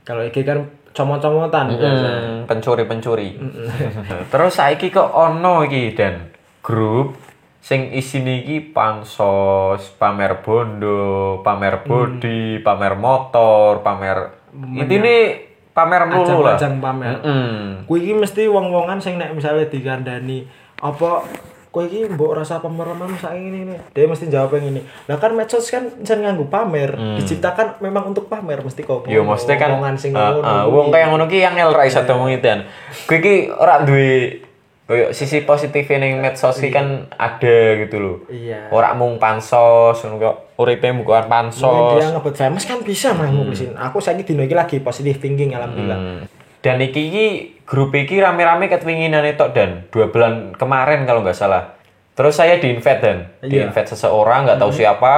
Kalau 0.08 0.24
iki 0.24 0.40
kan 0.40 0.64
comot-comotan. 0.96 1.66
Hmm, 1.76 2.48
pencuri-pencuri. 2.48 3.36
Terus 4.32 4.52
saiki 4.56 4.88
kok 4.88 5.12
ono 5.12 5.68
iki 5.68 5.92
dan 5.92 6.32
grup 6.64 7.20
sing 7.60 7.92
isine 7.92 8.40
iki 8.40 8.72
pansos, 8.72 9.92
pamer 10.00 10.40
bondo, 10.40 11.44
pamer 11.44 11.84
body, 11.84 12.64
pamer 12.64 12.96
motor, 12.96 13.84
pamer 13.84 14.32
intine 14.80 15.49
pamer 15.84 16.02
mulu 16.08 16.44
lah. 16.44 16.56
Ajang-ajang 16.60 16.74
pamer. 16.78 17.16
Hmm. 17.24 17.88
Kuwi 17.88 17.98
iki 18.04 18.14
mesti 18.16 18.42
wong-wongan 18.46 19.00
sing 19.00 19.16
nek 19.16 19.32
misalnya 19.32 19.64
digandani 19.66 20.44
apa 20.80 21.24
kowe 21.70 21.86
iki 21.86 22.10
mbok 22.10 22.34
rasa 22.34 22.58
pamer-pamer 22.58 23.14
sak 23.16 23.38
ini 23.38 23.64
ini. 23.64 23.76
Dia 23.94 24.10
mesti 24.10 24.26
jawab 24.26 24.58
yang 24.58 24.74
ini. 24.74 24.82
Lah 25.06 25.16
kan 25.22 25.32
medsos 25.32 25.70
kan 25.70 25.86
jan 26.02 26.18
nganggo 26.20 26.50
pamer, 26.50 26.98
diciptakan 27.16 27.78
memang 27.78 28.10
untuk 28.10 28.26
pamer 28.26 28.58
mesti 28.60 28.82
kok. 28.82 29.06
Yo 29.06 29.22
mesti 29.22 29.54
kan 29.54 29.78
omongan 29.78 29.96
sing 29.96 30.12
uh, 30.12 30.34
ngono. 30.34 30.42
uh, 30.42 30.64
wong 30.66 30.86
kaya 30.90 31.06
ngono 31.08 31.24
ki 31.30 31.38
yang 31.40 31.54
ngel 31.54 31.70
ra 31.70 31.86
iso 31.86 32.02
ngomong 32.02 32.34
itu 32.34 32.44
kan. 32.44 32.66
Kowe 33.06 33.16
iki 33.22 33.34
ora 33.54 33.86
duwe 33.86 34.42
koyo 34.90 35.14
sisi 35.14 35.46
positif 35.46 35.86
ning 35.94 36.18
medsos 36.18 36.58
ki 36.58 36.74
kan 36.74 37.06
ada 37.14 37.78
gitu 37.78 37.96
loh. 38.02 38.16
Iya. 38.26 38.74
Ora 38.74 38.90
mung 38.98 39.22
pansos 39.22 40.02
ngono 40.02 40.18
kok 40.18 40.36
uripe 40.58 40.90
bukan 40.90 41.30
Mungkin 41.30 41.30
pansos. 41.30 41.94
dia 41.94 42.10
ngebut 42.10 42.34
famous 42.34 42.66
kan 42.66 42.82
bisa 42.82 43.14
mah 43.14 43.30
ngurusin. 43.30 43.78
Aku 43.78 44.02
saiki 44.02 44.26
dino 44.26 44.42
iki 44.42 44.58
lagi 44.58 44.82
positive 44.82 45.22
thinking 45.22 45.54
alhamdulillah. 45.54 45.94
Hmm. 45.94 46.22
Dan 46.58 46.82
iki 46.82 47.06
iki 47.06 47.26
grup 47.62 47.94
iki 47.94 48.18
rame-rame 48.18 48.66
ketwinginan 48.66 49.22
tok 49.38 49.54
dan 49.54 49.86
dua 49.94 50.10
bulan 50.10 50.58
kemarin 50.58 51.06
kalau 51.06 51.22
nggak 51.22 51.38
salah. 51.38 51.78
Terus 52.18 52.34
saya 52.34 52.58
di 52.58 52.74
invite 52.74 52.98
dan 53.00 53.30
Iya. 53.46 53.70
invite 53.70 53.94
seseorang 53.94 54.42
nggak 54.44 54.58
tahu 54.58 54.74
siapa 54.74 55.14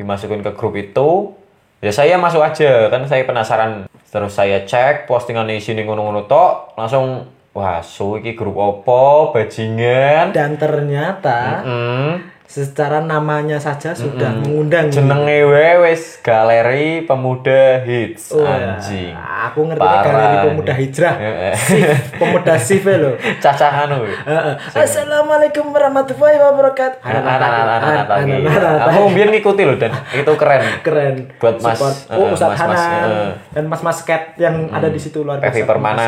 dimasukin 0.00 0.40
ke 0.40 0.56
grup 0.56 0.72
itu. 0.80 1.36
Ya 1.84 1.92
saya 1.92 2.16
masuk 2.16 2.40
aja 2.40 2.88
kan 2.88 3.04
saya 3.04 3.28
penasaran. 3.28 3.84
Terus 4.08 4.32
saya 4.32 4.64
cek 4.64 5.04
postingan 5.04 5.44
di 5.44 5.60
sini 5.60 5.84
ngono-ngono 5.84 6.24
tok 6.24 6.72
langsung 6.80 7.28
wah 7.50 7.80
so 7.80 8.14
iki 8.14 8.32
grup 8.32 8.54
opo 8.54 9.30
bajingan. 9.30 10.30
Dan 10.30 10.54
ternyata 10.54 11.60
Hmm. 11.60 12.12
secara 12.44 12.98
namanya 12.98 13.58
saja 13.58 13.94
sudah 13.94 14.34
mengundang 14.34 14.90
Jenenge 14.90 15.46
we 15.46 15.66
wis 15.84 16.18
galeri 16.18 17.06
pemuda 17.06 17.78
hits 17.80 18.34
Oh, 18.34 18.42
ya. 18.42 18.74
anjing. 18.74 19.14
Aku 19.14 19.62
ngerti 19.64 19.78
galeri 19.78 20.36
pemuda 20.44 20.72
hijrah. 20.74 21.14
Sif, 21.54 21.86
pemuda 22.18 22.54
sif 22.56 22.82
ya 22.82 22.98
lho. 22.98 23.14
Cacah 23.42 23.86
anu. 23.86 24.02
we. 24.02 24.10
Heeh. 24.10 24.54
Assalamualaikum 24.74 25.70
warahmatullahi 25.70 26.38
wabarakatuh. 26.40 26.98
Aku 28.90 29.10
biar 29.10 29.30
ngikuti 29.30 29.62
loh 29.62 29.78
dan 29.78 29.94
itu 30.10 30.32
keren. 30.34 30.82
keren. 30.82 31.14
Buat 31.38 31.62
Mas, 31.62 31.78
eh, 32.10 32.18
Oh, 32.18 32.26
Mas-mas, 32.28 32.58
Hanan 32.58 33.10
eh. 33.10 33.30
dan 33.54 33.64
Mas-mas 33.66 33.98
Cat 34.02 34.34
yang 34.36 34.66
ada 34.68 34.90
di 34.90 34.98
situ 34.98 35.22
luar 35.22 35.38
biasa. 35.38 35.62
Permana, 35.62 36.06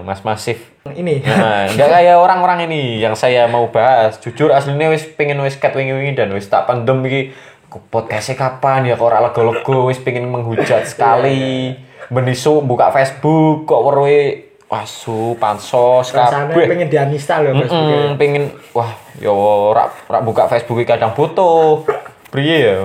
Mas 0.00 0.24
Masif. 0.24 0.71
Ini. 0.82 1.22
Nah, 1.22 1.70
enggak 1.70 1.90
kayak 1.94 2.16
orang-orang 2.18 2.66
ini 2.66 2.98
yang 2.98 3.14
saya 3.14 3.46
mau 3.46 3.70
bahas. 3.70 4.18
Jujur 4.18 4.50
aslinya 4.50 4.90
wis 4.90 5.06
pengen 5.06 5.38
wis 5.46 5.54
cat 5.54 5.78
wingi-wingi 5.78 6.18
dan 6.18 6.34
wis 6.34 6.50
tak 6.50 6.66
pendem 6.66 6.98
iki 7.06 7.30
podcastnya 7.70 8.34
kapan 8.34 8.84
ya 8.90 8.98
kok 8.98 9.06
ora 9.06 9.22
lego-lego 9.22 9.86
wis 9.86 10.02
pengen 10.02 10.26
menghujat 10.26 10.90
sekali. 10.90 11.78
Benisu 12.10 12.66
buka 12.66 12.90
Facebook 12.90 13.70
kok 13.70 13.78
weruhe 13.78 14.52
wasu 14.72 15.36
pansos 15.36 16.16
kabeh. 16.16 16.64
pengen 16.64 16.88
dianistal 16.88 17.44
loh 17.44 17.60
Facebook. 17.60 17.92
Mm, 17.92 18.12
pengen 18.16 18.44
wah 18.72 18.96
yo 19.20 19.68
rak 19.76 20.08
rak 20.08 20.22
buka 20.24 20.48
Facebook 20.48 20.82
kadang 20.88 21.12
foto. 21.12 21.84
Priye 22.32 22.58
ya. 22.72 22.76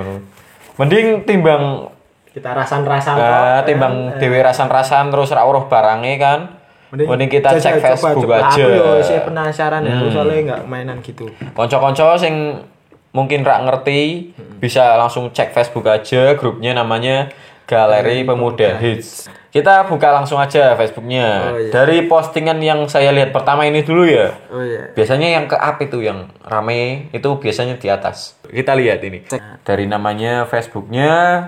Mending 0.77 1.23
timbang 1.25 1.89
Kita 2.29 2.53
rasan-rasan 2.53 3.17
eh, 3.17 3.23
kok, 3.25 3.65
timbang 3.65 3.93
ya. 4.13 4.21
dhewe 4.21 4.37
rasan-rasan 4.45 5.09
terus 5.09 5.33
ra 5.33 5.47
uruh 5.47 5.65
barange 5.65 6.13
kan. 6.21 6.56
Mending, 6.91 7.29
kita 7.29 7.57
jajal, 7.57 7.59
cek 7.59 7.73
coba, 7.79 7.87
Facebook 7.91 8.23
coba. 8.31 8.35
aja. 8.47 8.63
Aku 8.63 8.69
yo 8.71 8.85
saya 9.03 9.21
penasaran 9.27 9.81
ya, 9.83 9.91
aku 9.99 10.05
soalnya 10.07 10.39
nggak 10.47 10.61
mainan 10.71 10.97
gitu. 11.03 11.25
Konco-konco 11.51 12.15
sing 12.15 12.63
mungkin 13.11 13.43
rak 13.43 13.65
ngerti 13.67 14.31
bisa 14.63 14.95
langsung 14.95 15.33
cek 15.33 15.51
Facebook 15.51 15.89
aja 15.89 16.37
grupnya 16.39 16.71
namanya 16.77 17.27
Galeri 17.67 18.23
Pemuda 18.23 18.79
Hits. 18.79 19.27
Kita 19.51 19.89
buka 19.89 20.13
langsung 20.13 20.37
aja 20.37 20.77
Facebooknya. 20.77 21.27
Oh, 21.49 21.57
iya. 21.57 21.71
Dari 21.73 22.05
postingan 22.05 22.61
yang 22.61 22.85
saya 22.85 23.09
lihat 23.09 23.33
pertama 23.33 23.65
ini 23.65 23.81
dulu 23.81 24.05
ya. 24.05 24.37
Oh 24.53 24.61
iya. 24.61 24.93
Biasanya 24.93 25.33
yang 25.33 25.49
ke 25.49 25.57
up 25.57 25.81
itu 25.81 26.03
yang 26.03 26.29
rame 26.45 27.09
itu 27.09 27.25
biasanya 27.41 27.79
di 27.81 27.89
atas. 27.89 28.37
Kita 28.45 28.77
lihat 28.77 29.01
ini. 29.01 29.25
Dari 29.65 29.89
namanya 29.89 30.45
Facebooknya 30.45 31.41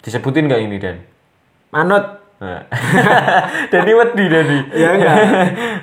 disebutin 0.00 0.48
nggak 0.48 0.62
ini 0.64 0.76
Dan? 0.80 0.96
Manut. 1.76 2.21
Nah. 2.44 2.66
Dani 3.70 3.92
wedi 3.94 4.24
Dani. 4.26 4.58
Ya 4.74 4.88
enggak. 4.98 5.16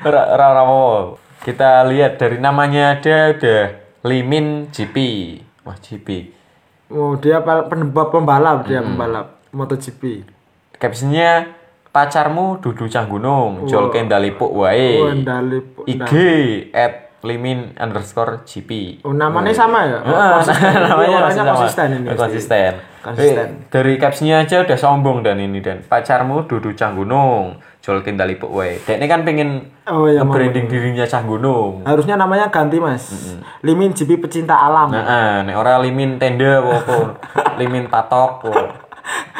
Ora. 0.07 0.63
Kita 1.39 1.87
lihat 1.87 2.19
dari 2.19 2.35
namanya 2.35 2.99
ada 2.99 3.31
ada 3.31 3.57
Limin 4.03 4.67
GP. 4.67 4.97
Wah 5.63 5.79
GP. 5.79 6.35
Oh, 6.91 7.15
dia 7.15 7.39
pal- 7.39 7.71
pembalap 7.71 8.11
pembalap 8.11 8.57
Hmm. 8.63 8.67
dia 8.67 8.79
pembalap 8.83 9.27
MotoGP. 9.55 10.27
Captionnya 10.75 11.55
pacarmu 11.89 12.59
dudu 12.59 12.85
cah 12.85 13.05
gunung, 13.05 13.65
jol 13.65 13.87
kendalipuk 13.89 14.51
wae. 14.51 14.99
Oh. 14.99 15.85
IG 15.85 16.11
at 16.71 17.09
limin 17.21 17.75
underscore 17.75 18.43
GP. 18.43 18.99
Oh, 19.03 19.11
namanya 19.11 19.51
sama 19.51 19.83
ya? 19.85 19.99
Oh, 20.01 20.11
konsisten. 20.39 20.71
Dia 20.71 20.79
namanya 20.87 21.07
orangnya 21.07 21.23
masih 21.23 21.39
sama. 21.39 21.51
konsisten 21.55 21.87
ini. 21.93 22.07
Konsisten. 22.15 22.73
Konsisten. 22.99 23.47
Eh, 23.63 23.71
dari 23.71 23.95
captionnya 23.95 24.43
aja 24.43 24.61
udah 24.61 24.75
sombong 24.75 25.23
dan 25.23 25.37
ini 25.37 25.59
dan 25.59 25.79
pacarmu 25.81 26.43
dudu 26.43 26.71
cah 26.73 26.91
gunung, 26.91 27.55
jol 27.79 28.03
kendalipuk 28.03 28.49
wae. 28.49 28.75
Dek 28.77 28.99
ini 28.99 29.07
kan 29.07 29.23
pengen 29.23 29.71
Oh 29.87 30.05
iya, 30.05 30.21
branding 30.21 30.67
dirinya 30.67 31.03
cah 31.03 31.23
gunung. 31.23 31.81
Harusnya 31.83 32.13
namanya 32.13 32.47
ganti, 32.47 32.77
Mas. 32.77 33.07
Limin 33.63 33.91
GP 33.91 34.19
pecinta 34.19 34.53
alam. 34.53 34.91
Nah, 34.91 35.01
ah, 35.01 35.35
nek 35.41 35.55
ora 35.55 35.79
limin 35.79 36.19
tenda 36.19 36.59
apa 36.59 37.17
limin 37.59 37.87
patok 37.87 38.43
apa. 38.43 38.53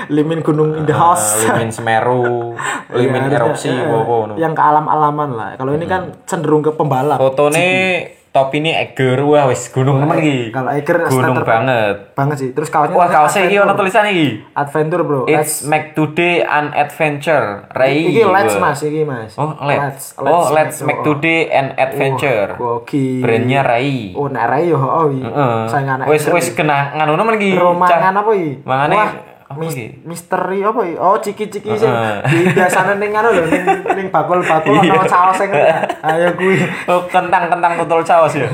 Limin 0.10 0.42
Gunung 0.42 0.74
in 0.74 0.84
the 0.90 0.96
Ah, 0.96 1.14
House. 1.14 1.46
limin 1.46 1.70
Semeru, 1.70 2.58
limin 2.98 3.30
Iya, 3.30 3.38
erupsi 3.38 3.70
eh. 3.70 3.86
Yang 4.34 4.54
ke 4.58 4.64
alam-alaman 4.66 5.30
lah. 5.38 5.50
Kalau 5.62 5.78
ini 5.78 5.86
kan 5.86 6.10
cenderung 6.26 6.66
ke 6.66 6.74
pembalap. 6.74 7.22
Fotone 7.22 8.02
top 8.30 8.54
ini 8.54 8.72
Eger 8.78 9.18
wah 9.26 9.50
wis 9.50 9.70
gunung 9.74 10.02
nemen 10.02 10.18
iki. 10.22 10.38
Kalau 10.54 10.70
Eger 10.74 10.98
gunung 11.10 11.42
banget. 11.42 12.14
Banget 12.14 12.38
sih. 12.38 12.50
Terus 12.54 12.70
kaosnya 12.70 12.96
Wah, 12.96 13.10
kaosnya 13.10 13.50
iki 13.50 13.56
ono 13.58 13.74
tulisan 13.74 14.06
iki. 14.10 14.28
Adventure, 14.54 15.04
Bro. 15.06 15.22
It's 15.26 15.66
make 15.66 15.98
today 15.98 16.46
an 16.46 16.74
adventure. 16.74 17.70
Ray. 17.74 18.10
Iki 18.14 18.24
let's 18.30 18.56
Mas, 18.58 18.80
iki 18.86 19.02
Mas. 19.06 19.34
Oh, 19.36 19.58
let's. 19.66 20.14
Oh, 20.18 20.54
let's 20.54 20.78
make 20.86 21.02
today 21.02 21.50
an 21.50 21.74
adventure. 21.78 22.58
Oke. 22.58 23.22
Brandnya 23.22 23.66
Rai. 23.66 24.14
Oh, 24.14 24.30
nek 24.30 24.46
Rai 24.46 24.70
yo 24.70 24.78
oh. 24.78 25.10
iki. 25.10 25.26
Heeh. 25.26 25.58
Saingan 25.70 26.06
Wis 26.10 26.26
wis 26.30 26.48
kena 26.54 26.94
nganu 26.98 27.18
nemen 27.18 27.36
iki. 27.38 27.52
Romangan 27.58 28.14
apa 28.14 28.32
iki? 28.38 28.52
Mangane 28.66 28.94
Wah, 28.96 29.12
apa 29.50 29.58
mis- 29.58 29.74
iki? 29.74 29.88
misteri 30.04 30.62
apa 30.62 30.80
iki? 30.80 30.96
Oh, 30.96 31.18
ciki-ciki 31.18 31.70
Heeh. 31.72 32.22
di 32.24 32.54
biasane 32.54 32.96
ning 32.96 33.12
anu 33.12 33.30
lho 33.30 33.44
ning 33.44 33.66
ning 33.84 34.08
bakul-bakul 34.08 34.78
Iya. 34.78 34.94
ana 34.94 35.06
saus 35.06 35.36
sing 35.36 35.50
ayo 36.08 36.30
kuwi. 36.34 36.62
Oh, 36.86 37.02
kentang-kentang 37.04 37.74
tutul 37.76 38.02
caos 38.02 38.34
ya. 38.34 38.46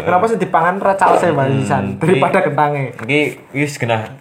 Kenapa 0.00 0.24
sih 0.24 0.36
dipangan 0.36 0.80
ra 0.80 0.92
saus 0.94 1.20
e 1.20 1.30
barisan 1.30 1.96
daripada 1.96 2.40
kentange? 2.40 2.96
Iki 2.98 3.20
wis 3.52 3.76
kena 3.76 4.16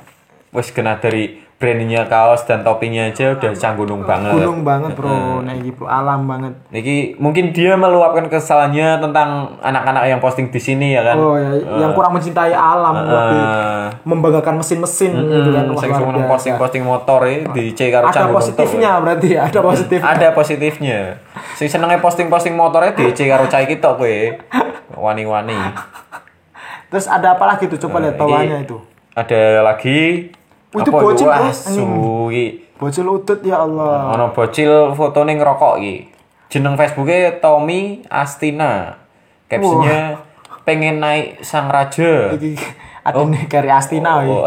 wis 0.52 0.70
kena 0.70 0.98
dari 0.98 1.40
brandingnya 1.60 2.08
kaos 2.08 2.48
dan 2.48 2.63
topinya 2.63 3.12
aja 3.12 3.36
udah 3.36 3.51
cah 3.51 3.75
gunung 3.75 4.08
banget. 4.08 4.32
Gunung 4.32 4.63
banget, 4.63 4.96
Bro. 4.96 5.44
Nek 5.44 5.60
iki 5.60 5.75
bro, 5.75 5.92
alam 5.92 6.24
banget. 6.24 6.56
Niki 6.72 7.20
mungkin 7.20 7.51
dia 7.51 7.75
meluapkan 7.75 8.32
kesalahannya 8.32 9.04
tentang 9.04 9.60
anak-anak 9.60 10.08
yang 10.08 10.24
posting 10.24 10.48
di 10.48 10.56
sini 10.56 10.96
ya 10.96 11.04
kan. 11.04 11.20
Oh 11.20 11.36
ya, 11.36 11.60
yang 11.84 11.92
kurang 11.92 12.16
mencintai 12.16 12.56
alam 12.56 13.04
lebih 13.04 13.44
Eh, 13.44 13.86
membanggakan 14.08 14.63
mesin-mesin 14.63 15.12
gitu 15.20 15.51
kan. 15.51 15.68
Biasa. 15.68 16.28
posting-posting 16.32 16.84
motor 16.88 17.28
ya 17.28 17.44
di 17.51 17.75
C 17.75 17.92
karo 17.92 18.08
Ada 18.08 18.32
positifnya 18.32 18.92
berarti 19.04 19.28
ya, 19.36 19.42
ada 19.51 19.60
positif. 19.60 20.00
Ada 20.00 20.28
positifnya. 20.32 21.00
Sing 21.60 21.68
senenge 21.68 22.00
posting-posting 22.00 22.56
motornya 22.56 22.96
di 22.96 23.12
C 23.12 23.28
karo 23.28 23.51
cah 23.51 23.60
iki 23.60 23.84
tok 23.84 24.00
kowe. 24.00 24.16
Wani-wani. 24.96 25.60
Terus 26.88 27.06
ada 27.12 27.36
apa 27.36 27.44
lagi 27.44 27.68
tuh? 27.68 27.75
Coba 27.84 28.00
lihat 28.00 28.16
Iki 28.16 28.22
bawahnya 28.24 28.58
itu. 28.63 28.78
Ada 29.13 29.60
lagi 29.62 30.32
itu 30.70 30.90
apa 30.94 31.02
bocil, 31.02 31.28
Bro. 31.30 31.50
suwi. 31.50 32.46
Bocil 32.78 33.06
utut 33.10 33.40
ya 33.42 33.66
Allah. 33.66 34.14
Ono 34.14 34.30
bocil 34.30 34.94
fotone 34.94 35.34
ngerokok 35.34 35.76
iki. 35.82 35.98
Jeneng 36.50 36.78
Facebooknya 36.78 37.42
Tommy 37.42 38.06
Astina. 38.10 39.02
Captionnya 39.50 40.22
pengen 40.62 41.02
naik 41.02 41.42
sang 41.42 41.74
raja. 41.74 42.38
Iki 42.38 42.54
adine 43.02 43.50
Kari 43.50 43.70
Astina. 43.74 44.22
Oh. 44.22 44.46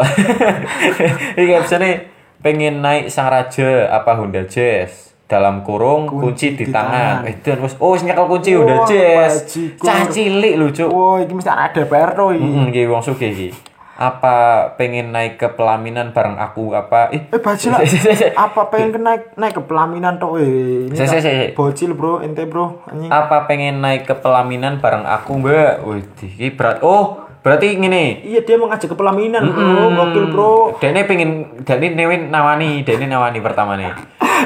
Iki 1.39 1.51
captionnya 1.59 2.07
pengen 2.39 2.79
naik 2.79 3.11
sang 3.11 3.27
raja 3.27 3.91
apa 3.91 4.15
Honda 4.15 4.47
Jazz 4.47 5.11
dalam 5.27 5.63
kurung 5.63 6.07
kunci, 6.07 6.55
di, 6.55 6.63
di 6.63 6.71
tangan. 6.71 7.23
tangan. 7.23 7.31
Eh 7.31 7.35
dan 7.43 7.57
wis 7.63 7.75
oh 7.79 7.95
wis 7.95 8.03
nyekel 8.07 8.27
kunci 8.31 8.55
Honda 8.55 8.87
Jazz. 8.87 9.51
Cah 9.79 10.07
cilik 10.07 10.55
lho, 10.55 10.71
Cuk. 10.71 10.87
Wah, 10.87 11.19
iki 11.19 11.33
mesti 11.35 11.51
anak 11.51 11.75
DPR 11.75 12.11
to 12.15 12.25
iki. 12.31 12.47
Heeh, 12.47 12.65
iki 12.71 12.81
wong 12.87 13.01
sugih 13.03 13.31
iki. 13.31 13.72
Apa 13.93 14.73
pengen 14.73 15.13
naik 15.13 15.37
ke 15.37 15.53
pelaminan 15.53 16.17
bareng 16.17 16.33
aku 16.41 16.73
apa? 16.73 17.13
Ih, 17.13 17.29
Eh 17.29 17.37
bajil. 17.37 17.77
Apa 18.49 18.73
pengen 18.73 19.05
naik 19.05 19.37
naik 19.37 19.53
ke 19.53 19.63
pelaminan 19.69 20.17
tok 20.17 20.41
eh. 20.41 20.89
Ini 20.89 20.97
si. 20.97 21.53
Bocil, 21.53 21.93
Bro, 21.93 22.25
ente, 22.25 22.49
Bro. 22.49 22.81
Anjing. 22.89 23.13
apa 23.13 23.45
pengen 23.45 23.85
naik 23.85 24.09
ke 24.09 24.17
pelaminan 24.17 24.81
bareng 24.81 25.05
aku 25.05 25.37
mbak 25.37 25.85
wih 25.85 26.01
iki 26.17 26.57
berat 26.57 26.81
oh 26.81 27.21
berarti 27.45 27.75
gini 27.77 28.23
Iya, 28.25 28.41
dia 28.41 28.55
mau 28.57 28.71
ngajak 28.71 28.89
ke 28.89 28.97
pelaminan, 28.97 29.45
Bro. 29.53 29.93
Gokil, 29.93 30.25
Bro. 30.33 30.51
Dene 30.81 31.05
pengen 31.05 31.61
Dene 31.61 31.93
newen 31.93 32.33
nawani 32.33 32.81
Dene 32.81 33.05
nawani 33.05 33.39
pertama 33.45 33.77
nih 33.77 33.93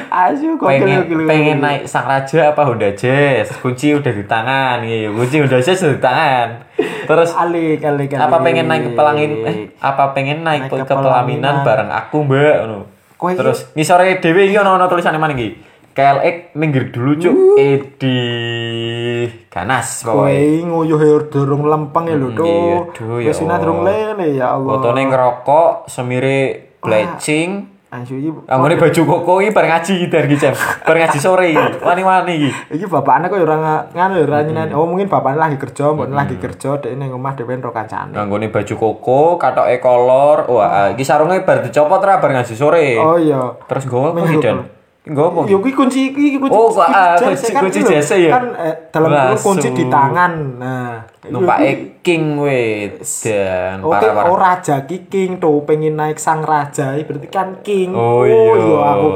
Asu 0.08 0.56
kok 0.56 0.66
pengen 0.66 1.04
pengen 1.24 1.58
naik 1.58 1.84
sang 1.84 2.06
raja 2.06 2.52
apa 2.52 2.62
Honda 2.64 2.92
Jazz? 2.92 3.52
Kunci 3.58 3.92
udah 3.92 4.10
di 4.10 4.24
tangan 4.24 4.82
gitu 4.82 5.14
kunci 5.14 5.36
Honda 5.38 5.58
Jazz 5.58 5.80
udah 5.80 5.94
di 5.94 6.02
tangan. 6.02 6.48
Terus 7.04 7.30
alik 7.32 7.80
alik 7.82 8.10
alik. 8.10 8.20
apa 8.20 8.38
pengen 8.40 8.66
naik 8.66 8.82
ke 8.84 8.92
pelangin 8.94 9.32
eh, 9.44 9.56
apa 9.78 10.04
pengen 10.12 10.42
naik, 10.42 10.68
Naik 10.68 10.72
ke, 10.74 10.86
ke 10.86 10.96
pelaminan 10.96 11.56
bareng 11.62 11.90
aku 11.90 12.18
mbak? 12.24 12.56
Kowe 13.16 13.30
iki- 13.30 13.40
terus 13.40 13.60
ngisore 13.74 14.18
dhewe 14.18 14.46
iki 14.46 14.56
ono 14.56 14.76
ono 14.76 14.86
tulisannya 14.86 15.18
mana 15.18 15.34
iki 15.34 15.50
KLX 15.92 16.54
minggir 16.54 16.94
dulu 16.94 17.18
cuk. 17.18 17.34
Edi 17.58 18.22
ganas 19.48 20.04
Kowe 20.04 20.30
nguyuh 20.62 21.02
durung 21.28 21.66
lempeng 21.66 22.06
ya 22.06 22.16
lho 22.16 22.30
to. 22.32 22.44
iya, 22.44 22.78
duh, 22.92 23.18
ya 23.18 23.30
Wis 23.30 23.42
Allah. 23.42 23.58
durung 23.58 23.82
lele 23.82 24.28
ya 24.32 24.54
Allah. 24.54 24.72
fotone 24.72 25.02
ngerokok 25.04 25.70
semire 25.88 26.40
bleaching 26.78 27.50
Asu 27.88 28.20
iki 28.20 28.30
Anggone 28.52 28.76
baju 28.76 29.02
koko 29.08 29.40
iki 29.40 29.56
bareng 29.56 29.72
ngaji 29.72 29.92
iki 29.96 30.08
dari 30.12 30.36
jam. 30.36 30.52
Bareng 30.84 31.08
ngaji 31.08 31.20
sore 31.24 31.56
iki. 31.56 31.66
Wani-wani 31.80 32.34
iki. 32.36 32.50
iki 32.76 32.86
bapaknya 32.92 33.32
kok 33.32 33.40
ya 33.40 33.46
ora 33.48 33.58
nganu 33.96 34.14
ya 34.20 34.24
Hmm. 34.24 34.28
ora 34.28 34.38
nyeneni. 34.44 34.74
Oh 34.76 34.84
mungkin 34.84 35.08
bapaknya 35.08 35.48
lagi 35.48 35.56
kerja, 35.56 35.96
mbokne 35.96 36.12
lagi 36.12 36.36
kerja 36.36 36.84
dek 36.84 37.00
ning 37.00 37.16
omah 37.16 37.34
dhewe 37.40 37.56
ro 37.64 37.72
kancane. 37.72 38.12
Anggone 38.12 38.52
baju 38.52 38.74
koko, 38.76 39.40
katoke 39.40 39.80
kolor. 39.80 40.52
Wah, 40.52 40.92
iki 40.92 41.08
sarunge 41.08 41.48
bar 41.48 41.64
dicopot 41.64 42.04
ra 42.04 42.20
bareng 42.20 42.44
ngaji 42.44 42.56
sore. 42.60 43.00
Oh 43.00 43.16
iya. 43.16 43.56
Terus 43.72 43.88
nggowo 43.88 44.12
apa 44.12 44.77
Nggowo 45.08 45.28
apa? 45.28 45.42
Yo 45.48 45.58
kuwi 45.58 45.72
kunci 45.72 46.12
iki 46.12 46.36
kunci. 46.36 46.52
Oh, 46.52 46.70
ah, 46.78 47.16
jazz, 47.16 47.40
kunci- 47.40 47.54
kan 47.56 47.62
kunci 47.64 47.80
jazz 47.82 48.12
ya? 48.12 48.32
Kan 48.36 48.46
eh, 48.54 48.76
dalam 48.92 49.10
kurung 49.10 49.42
kunci 49.42 49.68
di 49.72 49.84
tangan. 49.88 50.34
Nah, 50.60 50.94
Numpake 51.28 52.00
king 52.00 52.40
we 52.40 52.88
dan 53.20 53.84
Oke, 53.84 53.92
parah-parah. 54.00 54.32
oh 54.32 54.38
raja 54.38 54.76
ki 54.84 55.08
king 55.08 55.40
tuh 55.40 55.64
pengen 55.64 55.96
naik 55.96 56.16
sang 56.16 56.40
raja, 56.40 56.96
ini 56.96 57.04
berarti 57.04 57.28
kan 57.28 57.60
king. 57.60 57.92
Oh 57.92 58.24
iya. 58.24 58.56
aku. 58.96 59.08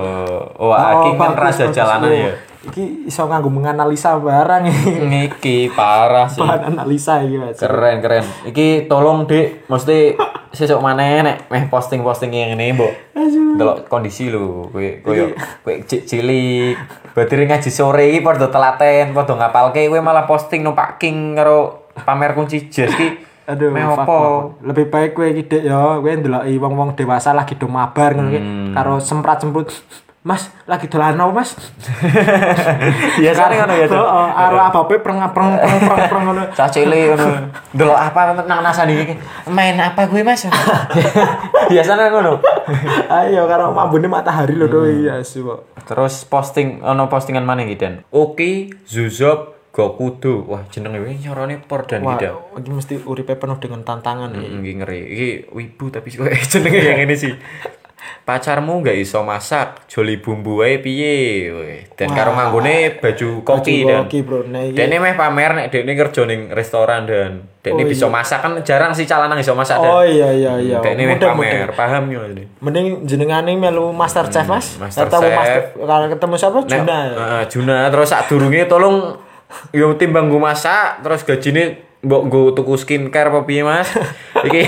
Oh, 0.57 0.71
ah, 0.71 1.03
king 1.03 1.15
kan 1.15 1.33
raja 1.33 1.71
jalanan 1.71 2.07
Oh, 2.07 2.11
ya. 2.11 2.33
Iki 2.61 3.09
iso 3.09 3.25
nganggo 3.25 3.49
menganalisa 3.49 4.21
barang 4.21 4.69
iki. 4.69 4.91
Iki 5.27 5.57
parah 5.73 6.29
sih. 6.29 6.37
Bahan 6.45 6.77
analisa 6.77 7.17
iki, 7.19 7.35
Mas. 7.35 7.57
Keren 7.57 7.97
keren. 7.99 8.21
Iki 8.45 8.85
tolong 8.85 9.25
Dik, 9.25 9.65
mesti 9.65 10.13
sesuk 10.51 10.83
maneh 10.83 11.23
nek 11.23 11.37
meh 11.47 11.63
posting-posting 11.71 12.31
yang 12.31 12.59
ini, 12.59 12.75
Mbok. 12.75 12.91
Delok 13.57 13.77
kondisi 13.87 14.27
lho, 14.31 14.67
kowe 14.71 14.87
koyo 15.03 15.35
kowe 15.63 15.73
cik 15.83 16.07
cilik. 16.07 16.75
Badire 17.11 17.43
ngaji 17.47 17.69
sore 17.71 18.11
iki 18.11 18.23
padha 18.23 18.47
telaten, 18.47 19.11
padha 19.11 19.33
ngapalke 19.35 19.87
kowe 19.87 19.99
malah 19.99 20.27
posting 20.27 20.63
numpak 20.63 20.99
king 20.99 21.35
karo 21.35 21.87
pamer 22.05 22.35
kunci 22.35 22.67
jazz 22.71 22.91
ki. 22.95 23.27
Aduh, 23.47 23.73
meh 23.73 23.83
opo? 23.83 24.19
Lebih 24.63 24.87
baik 24.87 25.11
kowe 25.17 25.27
iki 25.27 25.43
Dik 25.47 25.63
ya, 25.67 25.99
kowe 25.99 26.11
ndeloki 26.11 26.55
wong-wong 26.55 26.89
dewasa 26.95 27.35
lagi 27.35 27.55
do 27.55 27.67
mabar 27.67 28.15
ngono 28.15 28.31
Hmm. 28.31 28.71
karo 28.75 28.99
semprot-semprot. 28.99 29.67
Mas, 30.21 30.53
lagi 30.69 30.85
dolan 30.85 31.17
apa, 31.17 31.33
Mas? 31.33 31.57
Biasane 33.17 33.57
ngono 33.57 33.73
ya. 33.73 33.89
Heeh, 33.89 34.27
karo 34.37 34.57
abape 34.61 35.01
preng 35.01 35.17
preng 35.33 35.57
preng 35.57 35.81
preng 35.81 36.01
preng 36.13 36.23
ngono. 36.29 36.43
Cah 36.57 36.69
cilik 36.69 37.17
ngono. 37.17 37.49
Delok 37.77 37.97
apa 37.97 38.37
nang 38.45 38.61
nasani 38.61 39.01
iki? 39.01 39.17
Main 39.49 39.81
apa 39.81 40.05
gue, 40.05 40.21
Mas? 40.21 40.45
Biasanya 41.73 42.13
ngono. 42.13 42.37
Ayo 43.09 43.49
karo 43.49 43.73
mambune 43.73 44.05
matahari 44.05 44.53
lho 44.53 44.69
to 44.69 44.85
iya. 44.85 45.17
Terus 45.89 46.21
posting 46.29 46.85
ono 46.85 47.09
postingan 47.09 47.41
mana 47.41 47.65
iki 47.65 47.81
Dan? 47.81 48.05
Oki 48.13 48.69
Zuzop 48.85 49.57
Gokudo. 49.73 50.45
Wah, 50.45 50.69
jenenge 50.69 51.01
wae 51.01 51.17
nyorone 51.17 51.65
por 51.65 51.89
dan 51.89 52.05
Wah, 52.05 52.21
iki 52.21 52.29
iki 52.61 52.69
mesti 52.69 52.95
uripe 53.09 53.33
penuh 53.41 53.57
dengan 53.57 53.81
tantangan 53.81 54.37
iki. 54.37 54.53
Iki 54.53 54.71
ngeri. 54.85 54.99
Iki 55.01 55.29
wibu 55.49 55.89
tapi 55.89 56.13
kok 56.13 56.29
jenenge 56.53 56.77
yang 56.77 57.01
ini 57.09 57.15
sih. 57.17 57.33
Pacarmu 58.21 58.81
nggak 58.81 58.97
iso 59.01 59.21
masak, 59.21 59.85
joli 59.89 60.17
bumbu 60.17 60.61
wae 60.61 60.77
piye. 60.81 61.49
Dan 61.97 62.09
karo 62.13 62.33
nganggone 62.33 63.01
baju 63.01 63.29
koki 63.41 63.85
dan. 63.85 64.05
koki, 64.05 64.19
Bro. 64.25 64.49
Nah, 64.49 64.61
Dene 64.69 64.97
meh 64.97 65.13
pamer 65.13 65.51
nek 65.53 65.65
dekne 65.73 65.93
kerja 65.93 66.25
ning 66.25 66.49
restoran 66.49 67.05
dan 67.05 67.45
dekne 67.61 67.85
bisa 67.85 68.09
masak 68.09 68.41
kan 68.41 68.57
jarang 68.65 68.93
sih 68.93 69.05
calanang 69.05 69.37
iso 69.41 69.53
masak 69.53 69.81
dan. 69.81 69.89
Oh 69.89 70.05
iya 70.05 70.33
iya 70.33 70.53
iya. 70.57 70.77
Dekne 70.81 71.05
meh 71.05 71.17
Mudah, 71.17 71.33
pamer, 71.33 71.69
paham 71.77 72.09
yo 72.09 72.21
ini. 72.29 72.45
Mending 72.61 73.05
jenengane 73.05 73.53
melu 73.53 73.93
Master 73.93 74.25
Chef, 74.29 74.49
Mas. 74.49 74.77
Hmm, 74.77 74.89
Master 74.89 75.05
Atau 75.05 75.19
Chef. 75.21 75.33
Master 75.37 75.61
kalau 75.77 76.07
ketemu 76.09 76.35
siapa? 76.37 76.57
Nek, 76.61 76.69
Juna. 76.69 76.97
Heeh, 77.05 77.43
Juna 77.49 77.77
terus 77.93 78.07
sak 78.09 78.21
durunge 78.29 78.61
tolong 78.65 79.17
yo 79.75 79.93
timbang 79.99 80.31
gue 80.31 80.39
masak 80.39 81.03
terus 81.03 81.21
gajine 81.27 81.90
mbok 82.01 82.21
gue 82.33 82.45
tuku 82.57 82.73
skincare 82.81 83.29
apa 83.29 83.45
piye 83.45 83.61
Mas? 83.61 83.93
Iki 84.47 84.61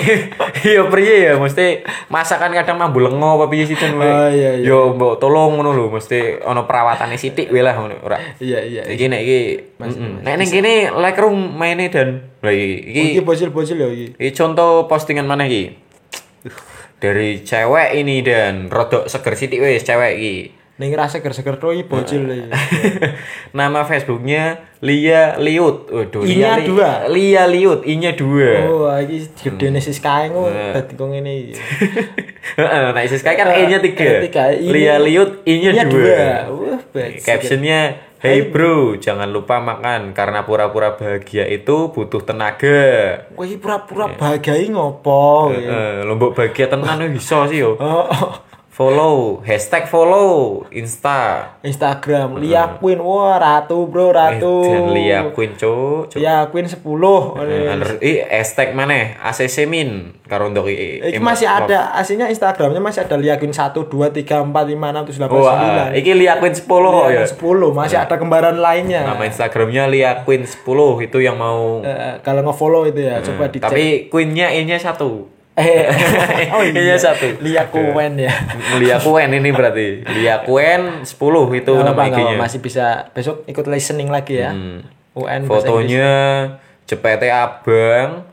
yo 0.70 0.86
priye 0.94 1.26
ya 1.26 1.34
mesti 1.42 1.82
masakan 2.14 2.54
kadang 2.54 2.78
mambu 2.78 3.02
lengo 3.02 3.42
apa 3.42 3.50
piye 3.50 3.66
we. 3.66 4.06
Oh, 4.06 4.30
iya, 4.30 4.62
iya. 4.62 4.66
Yo 4.70 4.94
mbok 4.94 5.18
tolong 5.18 5.58
ngono 5.58 5.74
lho 5.74 5.90
mesti 5.90 6.46
ana 6.46 6.70
perawatane 6.70 7.18
sithik 7.18 7.50
wae 7.50 7.66
lah 7.66 7.74
ngono 7.74 7.98
ora. 8.06 8.22
Iya 8.38 8.62
iya. 8.62 8.82
Iki 8.86 9.06
nek 9.10 9.22
iki 9.26 9.40
nek 10.22 10.34
ning 10.38 10.50
kene 10.50 10.74
Lightroom 10.94 11.58
maine 11.58 11.90
dan 11.90 12.30
lha 12.46 12.54
iki 12.54 13.18
Iki 13.18 13.26
bocil-bocil 13.26 13.82
ya 13.82 13.90
iki. 13.90 14.08
iki 14.14 14.32
contoh 14.38 14.86
postingan 14.86 15.26
mana 15.26 15.50
iki? 15.50 15.74
Dari 17.02 17.42
cewek 17.42 17.98
ini 17.98 18.22
dan 18.22 18.70
rodok 18.70 19.10
seger 19.10 19.34
sithik 19.34 19.58
wis 19.58 19.82
cewek 19.82 20.14
iki. 20.22 20.63
Ning 20.74 20.90
rasa 20.98 21.22
seger-seger 21.22 21.62
to 21.62 21.70
iki 21.70 21.86
bocil 21.86 22.26
iki. 22.26 22.50
Nama 23.58 23.86
Facebooknya 23.86 24.74
Lia 24.82 25.38
Liut. 25.38 25.86
Waduh, 25.94 26.26
I-nya 26.26 26.66
dua. 26.66 27.06
Lia 27.14 27.46
Liut, 27.46 27.86
I-nya 27.86 28.18
dua. 28.18 28.52
Oh, 28.66 28.90
iki 28.98 29.30
gedene 29.38 29.78
sis 29.78 30.02
kae 30.02 30.34
ngono 30.34 30.50
Nah. 30.50 30.74
dadi 30.74 30.98
kok 30.98 31.08
ngene 31.14 31.32
iki. 31.46 31.54
Heeh, 32.60 32.86
nah 32.90 33.02
sekali 33.06 33.36
kan 33.38 33.54
E-nya 33.54 33.86
tiga. 33.86 34.02
E 34.02 34.14
tiga, 34.26 34.50
I- 34.50 34.74
Lia 34.74 34.98
Liut, 34.98 35.46
I-nya 35.46 35.78
I-nya 35.78 35.86
dua. 35.86 36.26
Wah, 36.50 36.80
bajingan. 36.90 37.22
Captionnya 37.22 37.82
Hey 38.24 38.40
bro, 38.48 38.96
jangan 39.04 39.28
lupa 39.36 39.60
makan 39.60 40.16
karena 40.16 40.48
pura-pura 40.48 40.96
bahagia 40.96 41.44
itu 41.44 41.92
butuh 41.92 42.24
tenaga. 42.24 43.28
Iki 43.36 43.60
pura-pura 43.60 44.16
bahagia 44.16 44.56
iki 44.56 44.72
ngopo? 44.72 45.52
iki? 45.52 45.68
Eh, 45.68 46.08
lombok 46.08 46.32
bahagia 46.32 46.72
tenan 46.72 47.04
wih, 47.04 47.12
bisa 47.12 47.44
sih 47.52 47.60
yo. 47.60 47.76
Oh, 47.76 48.08
oh. 48.08 48.53
Follow, 48.74 49.38
hashtag 49.46 49.86
follow, 49.86 50.66
Insta. 50.74 51.54
Instagram 51.62 52.42
Lia 52.42 52.82
Queen 52.82 52.98
wah 52.98 53.38
ratu 53.38 53.86
bro 53.86 54.10
ratu. 54.10 54.66
Eh, 54.66 54.82
Lia 54.90 55.30
Queen 55.30 55.54
cuk. 55.54 56.10
cuk. 56.10 56.18
Lia 56.18 56.50
Queen 56.50 56.66
10. 56.66 56.82
Eh, 57.38 57.70
Ih, 58.02 58.18
hashtag 58.26 58.74
mana? 58.74 59.14
ACC 59.22 59.70
min 59.70 60.18
karo 60.26 60.50
ndok 60.50 60.66
i- 60.66 61.06
Iki 61.06 61.22
emot- 61.22 61.38
masih 61.38 61.46
ada 61.46 61.94
aslinya 61.94 62.26
Instagramnya 62.26 62.82
masih 62.82 63.06
ada 63.06 63.14
Lia 63.14 63.38
Queen 63.38 63.54
1 63.54 63.86
2 63.86 64.10
3 64.10 64.42
4 64.42 64.66
5 64.66 64.90
6 64.90 65.06
7 65.06 65.22
8 65.22 65.38
Wah, 65.38 65.54
9. 65.94 65.94
iki 65.94 66.12
Lia 66.18 66.34
Queen 66.42 66.56
10 66.58 66.66
Lia 67.06 67.14
ya. 67.14 67.26
10 67.30 67.70
masih 67.72 67.98
ada 68.00 68.16
kembaran 68.18 68.58
lainnya. 68.58 69.06
Nama 69.06 69.22
Instagramnya 69.24 69.86
Lia 69.86 70.26
Queen 70.26 70.50
10 70.50 70.66
itu 71.00 71.22
yang 71.22 71.38
mau 71.38 71.86
Eh, 71.86 72.18
kalau 72.20 72.42
nge-follow 72.42 72.90
itu 72.90 73.06
ya 73.06 73.22
coba 73.22 73.54
dicek. 73.54 73.62
tapi 73.64 73.86
Queennya 74.10 74.50
E-nya 74.50 74.82
satu. 74.82 75.30
Eh 75.54 75.86
oh 76.58 76.66
E-nya 76.66 76.98
satu. 76.98 77.38
Lia 77.46 77.70
Queen 77.70 78.18
ya. 78.18 78.34
Lia 78.82 78.98
Queen 78.98 79.30
ini 79.38 79.50
berarti. 79.54 80.02
Lia 80.18 80.42
Queen 80.42 81.06
10 81.06 81.14
itu 81.62 81.74
nama 81.78 82.02
IG-nya. 82.10 82.38
masih 82.42 82.60
bisa 82.60 83.14
besok 83.14 83.46
ikut 83.46 83.66
listening 83.70 84.10
lagi 84.10 84.42
ya. 84.42 84.50
Hmm. 84.50 84.82
UN. 85.14 85.46
Fotonya 85.46 86.14
jepete 86.90 87.30
abang, 87.30 88.26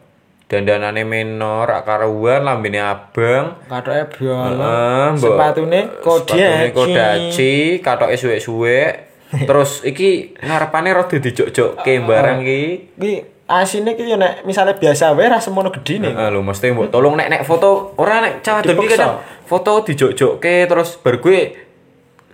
dandanane 0.48 1.04
menor, 1.04 1.68
akaruan, 1.68 2.40
lambene 2.40 2.80
abang. 2.80 3.60
Katoknya 3.68 4.04
biolog. 4.08 4.56
Heeh, 4.56 5.06
mbok. 5.12 5.20
Sepatune 5.20 5.80
Sepatune 6.00 6.50
Kodachi. 6.72 6.72
Kodachi, 6.72 7.52
katoke 7.84 8.16
suwek-suwek. 8.16 8.92
Terus 9.48 9.86
iki 9.86 10.34
ngarepane 10.42 10.90
rada 10.90 11.16
dijok-jokke 11.20 12.02
barang 12.02 12.40
iki. 12.42 12.62
Iki 12.98 13.14
asine 13.50 13.98
ki 13.98 14.06
yo 14.06 14.14
nek 14.14 14.46
misale 14.46 14.78
biasa 14.78 15.10
wae 15.18 15.26
ra 15.26 15.42
semono 15.42 15.74
gedine. 15.74 16.14
Heeh 16.14 16.30
lho 16.30 16.40
mesti 16.46 16.70
mbok 16.70 16.94
tolong 16.94 17.18
nek 17.18 17.26
nek 17.26 17.42
foto 17.42 17.98
ora 17.98 18.22
nek 18.22 18.46
cah 18.46 18.62
wadon 18.62 18.78
iki 18.78 18.94
kadang 18.94 19.18
foto 19.42 19.82
dijok-jokke 19.82 20.70
terus 20.70 20.94
bar 21.02 21.18
gue 21.18 21.58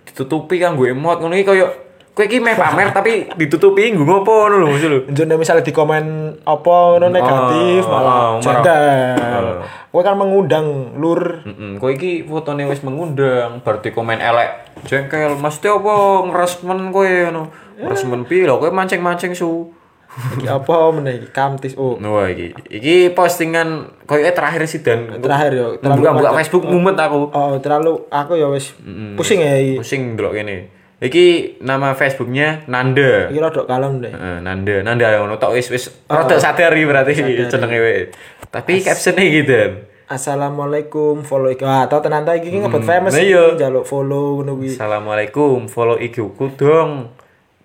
ditutupi 0.05 0.61
kanggo 0.61 0.85
emot 0.85 1.17
ngono 1.17 1.33
iki 1.33 1.49
koyo 1.49 1.67
kowe 2.13 2.25
iki 2.25 2.41
meh 2.41 2.57
pamer 2.57 2.93
tapi 2.93 3.29
ditutupi 3.37 3.93
nggo 3.93 4.05
ngopo 4.05 4.33
ngono 4.45 4.55
lho 4.61 4.67
maksud 4.73 4.89
lho. 4.89 4.99
Njone 5.09 5.33
misale 5.37 5.61
di 5.65 5.73
komen 5.73 6.05
apa 6.45 6.75
ngono 6.97 7.07
negatif 7.09 7.81
Oh, 7.85 7.91
malah 7.93 8.37
jengkel. 8.41 9.45
Oh. 9.61 9.65
Kowe 9.93 10.01
kan 10.05 10.17
mengundang 10.17 10.97
lur 11.01 11.41
Heeh, 11.45 11.81
kowe 11.81 11.89
iki 11.93 12.25
fotone 12.25 12.69
wis 12.69 12.85
mengundang 12.85 13.65
berarti 13.65 13.89
komen 13.93 14.21
elek 14.21 14.81
jengkel 14.85 15.37
mesti 15.37 15.65
apa 15.69 15.93
ngeresmen 16.29 16.93
kowe 16.93 17.05
ngono. 17.05 17.43
Ngeresmen 17.77 18.25
piye 18.25 18.49
lho 18.49 18.61
kowe 18.61 18.69
mancing-mancing 18.69 19.33
su. 19.37 19.73
Iki 20.17 20.45
apa 20.45 20.73
meneh 20.89 21.13
iki 21.17 21.29
kamtis 21.29 21.73
oh. 21.73 21.93
Wah 21.95 22.25
iki 22.25 22.49
iki 22.67 22.95
postingan 23.11 23.93
koyo 24.03 24.25
terakhir 24.27 24.65
sih 24.65 24.81
dan 24.81 25.21
Terakhir 25.21 25.51
yo 25.53 25.67
terlalu 25.77 26.01
buka-buka 26.01 26.21
banyak- 26.25 26.37
Facebook 26.39 26.63
mumet 26.65 26.97
aku. 26.97 27.29
Oh, 27.29 27.55
terlalu 27.57 28.05
aku 28.07 28.33
ya 28.33 28.49
wis 28.49 28.73
pusing 29.13 29.39
ya 29.39 29.53
iki. 29.55 29.77
Pusing 29.77 30.01
ndelok 30.13 30.33
kene. 30.33 30.57
Iki 30.97 31.25
nama 31.61 31.93
Facebooknya 31.93 32.65
Nanda. 32.65 33.29
Iki 33.29 33.37
rada 33.37 33.61
kalem 33.63 34.01
deh. 34.01 34.09
Heeh, 34.09 34.37
Nanda, 34.41 34.75
Nanda 34.81 35.05
yang 35.07 35.21
ngono 35.23 35.37
tok 35.37 35.53
wis 35.53 35.69
wis 35.69 35.93
rada 36.05 36.33
sadar 36.35 36.73
iki 36.73 36.85
berarti 36.85 37.13
jenenge 37.45 37.77
wae. 37.77 38.09
Tapi 38.49 38.81
captionnya 38.81 39.21
gitu. 39.23 39.61
Assalamualaikum 40.07 41.21
follow 41.21 41.47
iki. 41.47 41.61
Ah, 41.61 41.85
tau 41.85 42.01
tenan 42.01 42.25
ta 42.25 42.33
iki 42.33 42.49
ki 42.49 42.57
ngebut 42.59 42.81
famous 42.81 43.11
Nah, 43.11 43.21
iya. 43.21 43.53
njaluk 43.53 43.85
follow 43.85 44.39
ngono 44.39 44.57
kuwi. 44.57 44.73
Assalamualaikum, 44.73 45.67
follow 45.67 45.95
IG 45.95 46.17
ku 46.33 46.49
dong. 46.51 47.13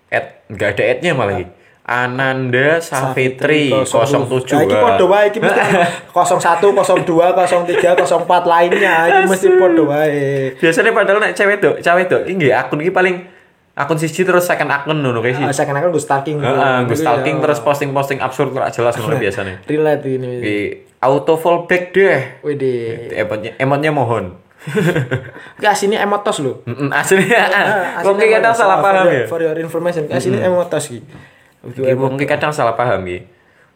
At 0.07 0.45
nggak 0.47 0.77
ada 0.77 0.83
adnya 0.91 1.11
malah 1.11 1.33
iki. 1.35 1.62
Ananda 1.83 2.79
Safitri 2.79 3.67
07. 3.67 4.55
Nah, 4.55 4.63
iki 4.63 4.75
padha 4.79 5.03
wae 5.03 5.25
iki 5.27 5.39
mesti 5.43 5.59
01, 6.15 6.63
02, 6.63 6.71
03, 6.71 8.07
04 8.07 8.47
lainnya 8.47 8.95
iki 9.11 9.21
mesti 9.27 9.47
padha 9.59 9.83
wae. 9.83 10.55
Biasanya 10.55 10.91
padahal 10.95 11.19
nek 11.19 11.35
cewek 11.35 11.59
dok, 11.59 11.75
cewek 11.83 12.05
dok, 12.07 12.21
ini 12.23 12.33
nggih 12.39 12.51
akun 12.55 12.79
iki 12.79 12.95
paling 12.95 13.15
akun 13.75 13.99
siji 13.99 14.23
terus 14.23 14.47
second 14.47 14.71
akun 14.71 14.95
ngono 14.95 15.19
kayak 15.19 15.35
sih. 15.35 15.43
Ah, 15.43 15.51
saya 15.51 15.67
kenal 15.67 15.91
gue 15.91 15.99
stalking. 15.99 16.39
Heeh, 16.39 16.87
gue 16.87 16.95
Gitu 16.95 17.03
stalking 17.03 17.35
terus 17.43 17.59
posting-posting 17.59 18.19
absurd 18.23 18.55
ora 18.55 18.71
jelas 18.71 18.95
ngono 18.95 19.19
biasanya. 19.23 19.59
relate 19.67 20.07
ini. 20.07 20.31
Di 20.39 20.55
auto 21.03 21.35
fallback 21.35 21.91
deh. 21.91 22.19
Wede. 22.47 23.11
Emotnya, 23.11 23.51
emotnya 23.59 23.91
mohon. 23.91 24.39
Ki 25.59 25.67
asine 25.67 25.99
emotos 25.99 26.39
lho. 26.39 26.63
Mm, 26.63 26.87
Aslinya, 26.87 27.43
wong 28.07 28.15
ki 28.15 28.23
asine 28.23 28.33
kadang 28.39 28.55
emotos. 28.55 28.61
salah 28.63 28.77
Ah, 28.79 28.83
paham 28.87 29.05
ya. 29.11 29.27
For 29.27 29.43
your 29.43 29.57
information, 29.59 30.07
asine 30.07 30.39
emotos 30.39 30.87
ki. 30.87 31.03
Iki 31.63 31.95
wong 31.95 32.19
ki 32.19 32.27
kadang 32.27 32.51
salah 32.51 32.75
paham 32.75 33.07
ki. 33.07 33.23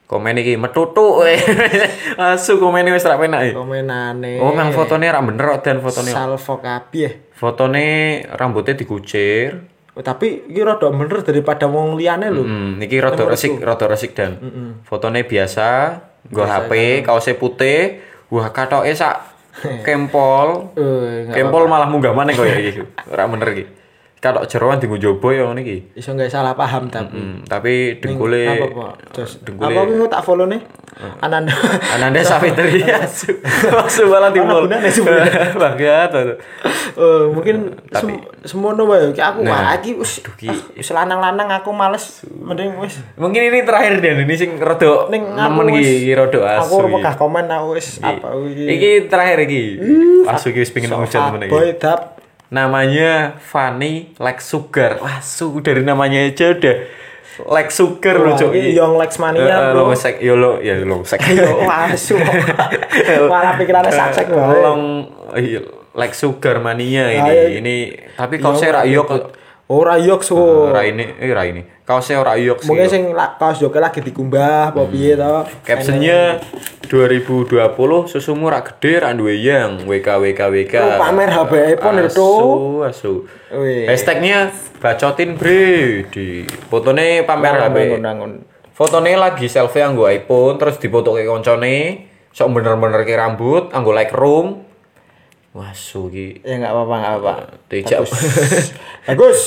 Komen 0.08 0.40
iki 0.40 0.56
metutuk 0.56 1.24
we. 1.24 1.36
Asu 2.20 2.60
komen 2.60 2.88
wis 2.92 3.04
ra 3.04 3.20
penak 3.20 3.52
iki. 3.52 3.54
Komenane. 3.56 4.40
Oh, 4.40 4.56
mang 4.56 4.72
fotone 4.72 5.08
ra 5.08 5.20
bener 5.24 5.60
kok 5.60 5.68
dan 5.68 5.80
fotone. 5.84 6.12
Salvo 6.12 6.60
kabeh. 6.60 7.32
Fotone 7.36 7.88
rambutnya 8.36 8.76
dikucir. 8.76 9.68
Oh, 9.98 10.04
tapi 10.06 10.48
iki 10.48 10.62
rada 10.64 10.88
bener 10.94 11.26
daripada 11.26 11.68
wong 11.68 12.00
liyane 12.00 12.32
lho. 12.32 12.44
Hmm, 12.46 12.80
iki 12.80 13.02
rada 13.04 13.24
resik, 13.28 13.60
rada 13.60 13.88
resik 13.90 14.16
dan. 14.16 14.40
Fotone 14.88 15.26
biasa, 15.26 16.00
nggo 16.30 16.44
HP, 16.44 17.02
kaosnya 17.02 17.36
putih, 17.36 18.00
wah 18.32 18.48
katoke 18.54 18.94
sak 18.96 19.28
kempol. 19.88 20.72
Kempol 21.34 21.68
malah 21.68 21.90
munggah 21.90 22.16
maneh 22.16 22.38
koyo 22.38 22.56
iki. 22.56 22.84
Ora 23.12 23.28
bener 23.28 23.48
iki. 23.58 23.77
Katok 24.18 24.50
jeroan 24.50 24.82
dienggo 24.82 24.98
jobo 24.98 25.30
ya 25.30 25.46
ngene 25.46 25.62
iki. 25.62 25.78
iso 25.94 26.10
nggak 26.18 26.34
salah 26.34 26.58
paham 26.58 26.90
tapi. 26.90 27.14
Hmm, 27.14 27.46
tapi 27.46 28.02
dengkule? 28.02 28.50
Terus 29.14 29.46
dengkule 29.46 29.70
apa 29.70 29.82
kuwi 29.86 30.08
tak 30.10 30.22
follow 30.26 30.50
nih? 30.50 30.62
Ananda. 31.22 31.54
Ananda 31.94 32.26
Safitri 32.34 32.82
asu. 32.90 33.38
Asu 33.70 34.10
malah. 34.10 34.34
Banget. 35.62 36.10
aduh. 36.10 36.38
Eh, 36.98 37.24
mungkin 37.30 37.78
sem 37.94 38.18
semono 38.42 38.90
wae 38.90 39.14
ki 39.14 39.22
aku 39.22 39.46
Nah, 39.46 39.78
iki 39.78 39.94
wis 39.94 40.26
ah, 40.26 40.58
wis 40.74 40.90
lanang-lanang 40.90 41.46
aku 41.62 41.70
males 41.70 42.26
mending 42.26 42.74
wis 42.82 42.98
Mungkin 43.22 43.54
ini 43.54 43.62
terakhir 43.62 44.02
dan 44.02 44.26
ini 44.26 44.34
sing 44.34 44.58
rada 44.58 45.06
ning 45.14 45.38
nemen 45.38 45.78
iki, 45.78 46.10
iki 46.10 46.12
rada 46.18 46.58
asu. 46.58 46.82
Aku 46.82 46.90
pegah 46.90 47.14
komen 47.14 47.46
aku 47.46 47.78
wis 47.78 48.02
apa 48.02 48.34
iki. 48.50 48.66
Iki 48.66 48.90
terakhir 49.14 49.46
iki. 49.46 49.64
Asu 50.26 50.50
iki 50.50 50.66
wis 50.66 50.74
pengen 50.74 50.98
ngucap 50.98 51.30
temen 51.30 51.46
iki. 51.46 51.54
Boy 51.54 51.78
dap 51.78 52.17
Namanya 52.48 53.36
Fanny 53.38 54.16
Like 54.18 54.40
Sugar. 54.40 55.04
Wah, 55.04 55.20
su 55.20 55.60
dari 55.60 55.84
namanya 55.84 56.24
aja 56.24 56.56
udah 56.56 56.78
Like 57.38 57.70
Sugar 57.70 58.18
loh, 58.18 58.34
Cuk. 58.34 58.50
Iki 58.50 58.74
Young 58.74 58.98
Lex 58.98 59.22
Mania, 59.22 59.46
Eh, 59.46 59.70
bro. 59.70 59.86
Long 59.86 59.94
sek 59.94 60.18
yo 60.26 60.34
lo 60.34 60.58
ya 60.58 60.74
long 60.82 61.06
sek. 61.06 61.22
Yo 61.38 61.62
asu. 61.70 62.18
Malah 63.32 63.54
pikirannya 63.62 63.94
saksek 63.94 64.34
wae. 64.34 64.58
Long 64.58 64.82
iya, 65.38 65.62
Like 65.94 66.18
Sugar 66.18 66.58
Mania 66.58 67.14
ini. 67.14 67.22
Ah, 67.22 67.30
iya. 67.30 67.62
Ini 67.62 67.76
tapi 68.18 68.42
kau 68.42 68.58
saya 68.58 68.82
ra 68.82 68.90
yok 68.90 69.38
Ora 69.68 70.00
yok 70.00 70.24
so. 70.24 70.72
ra 70.72 70.80
ini 70.88 71.20
eh 71.20 71.28
ra 71.36 71.44
ini. 71.44 71.60
Kau 71.84 72.00
saya 72.00 72.24
ora 72.24 72.40
yok 72.40 72.64
sih. 72.64 72.72
Mungkin 72.72 72.88
sing 72.88 73.04
kaos 73.12 73.60
joke 73.60 73.84
lagi 73.84 74.00
dikumbah 74.00 74.72
apa 74.72 74.88
piye 74.88 75.20
to. 75.20 75.44
Captionnya 75.68 76.40
2020 76.88 77.52
susumu 78.08 78.48
rak 78.48 78.80
gede 78.80 79.04
rak 79.04 79.20
duwe 79.20 79.36
yang 79.36 79.84
WK 79.84 80.08
WK 80.24 80.40
WK. 80.56 80.76
Oh, 80.80 80.96
pamer 81.04 81.28
HP 81.36 81.52
iPhone 81.76 82.00
itu. 82.00 82.16
Asu 82.16 82.52
asu. 82.88 83.14
Hashtagnya 83.92 84.56
bacotin 84.80 85.36
bre 85.36 86.08
di 86.16 86.48
fotone 86.72 87.28
pamer 87.28 87.68
HP. 87.68 87.76
Bangun-bangun. 88.00 88.32
Fotone 88.72 89.12
lagi 89.20 89.52
selfie 89.52 89.84
anggo 89.84 90.08
iPhone 90.08 90.56
terus 90.56 90.80
dipoto 90.80 91.12
ke 91.12 91.28
koncone. 91.28 92.08
Sok 92.32 92.56
bener-bener 92.56 93.04
ke 93.04 93.20
rambut 93.20 93.76
anggo 93.76 93.92
like 93.92 94.16
room. 94.16 94.67
Wah 95.58 95.74
su 95.74 96.06
ki. 96.14 96.46
Ya 96.46 96.62
enggak 96.62 96.70
apa-apa, 96.70 96.94
enggak 96.94 97.14
apa-apa. 97.18 97.34
Tidak. 97.66 97.98
Bagus. 99.10 99.40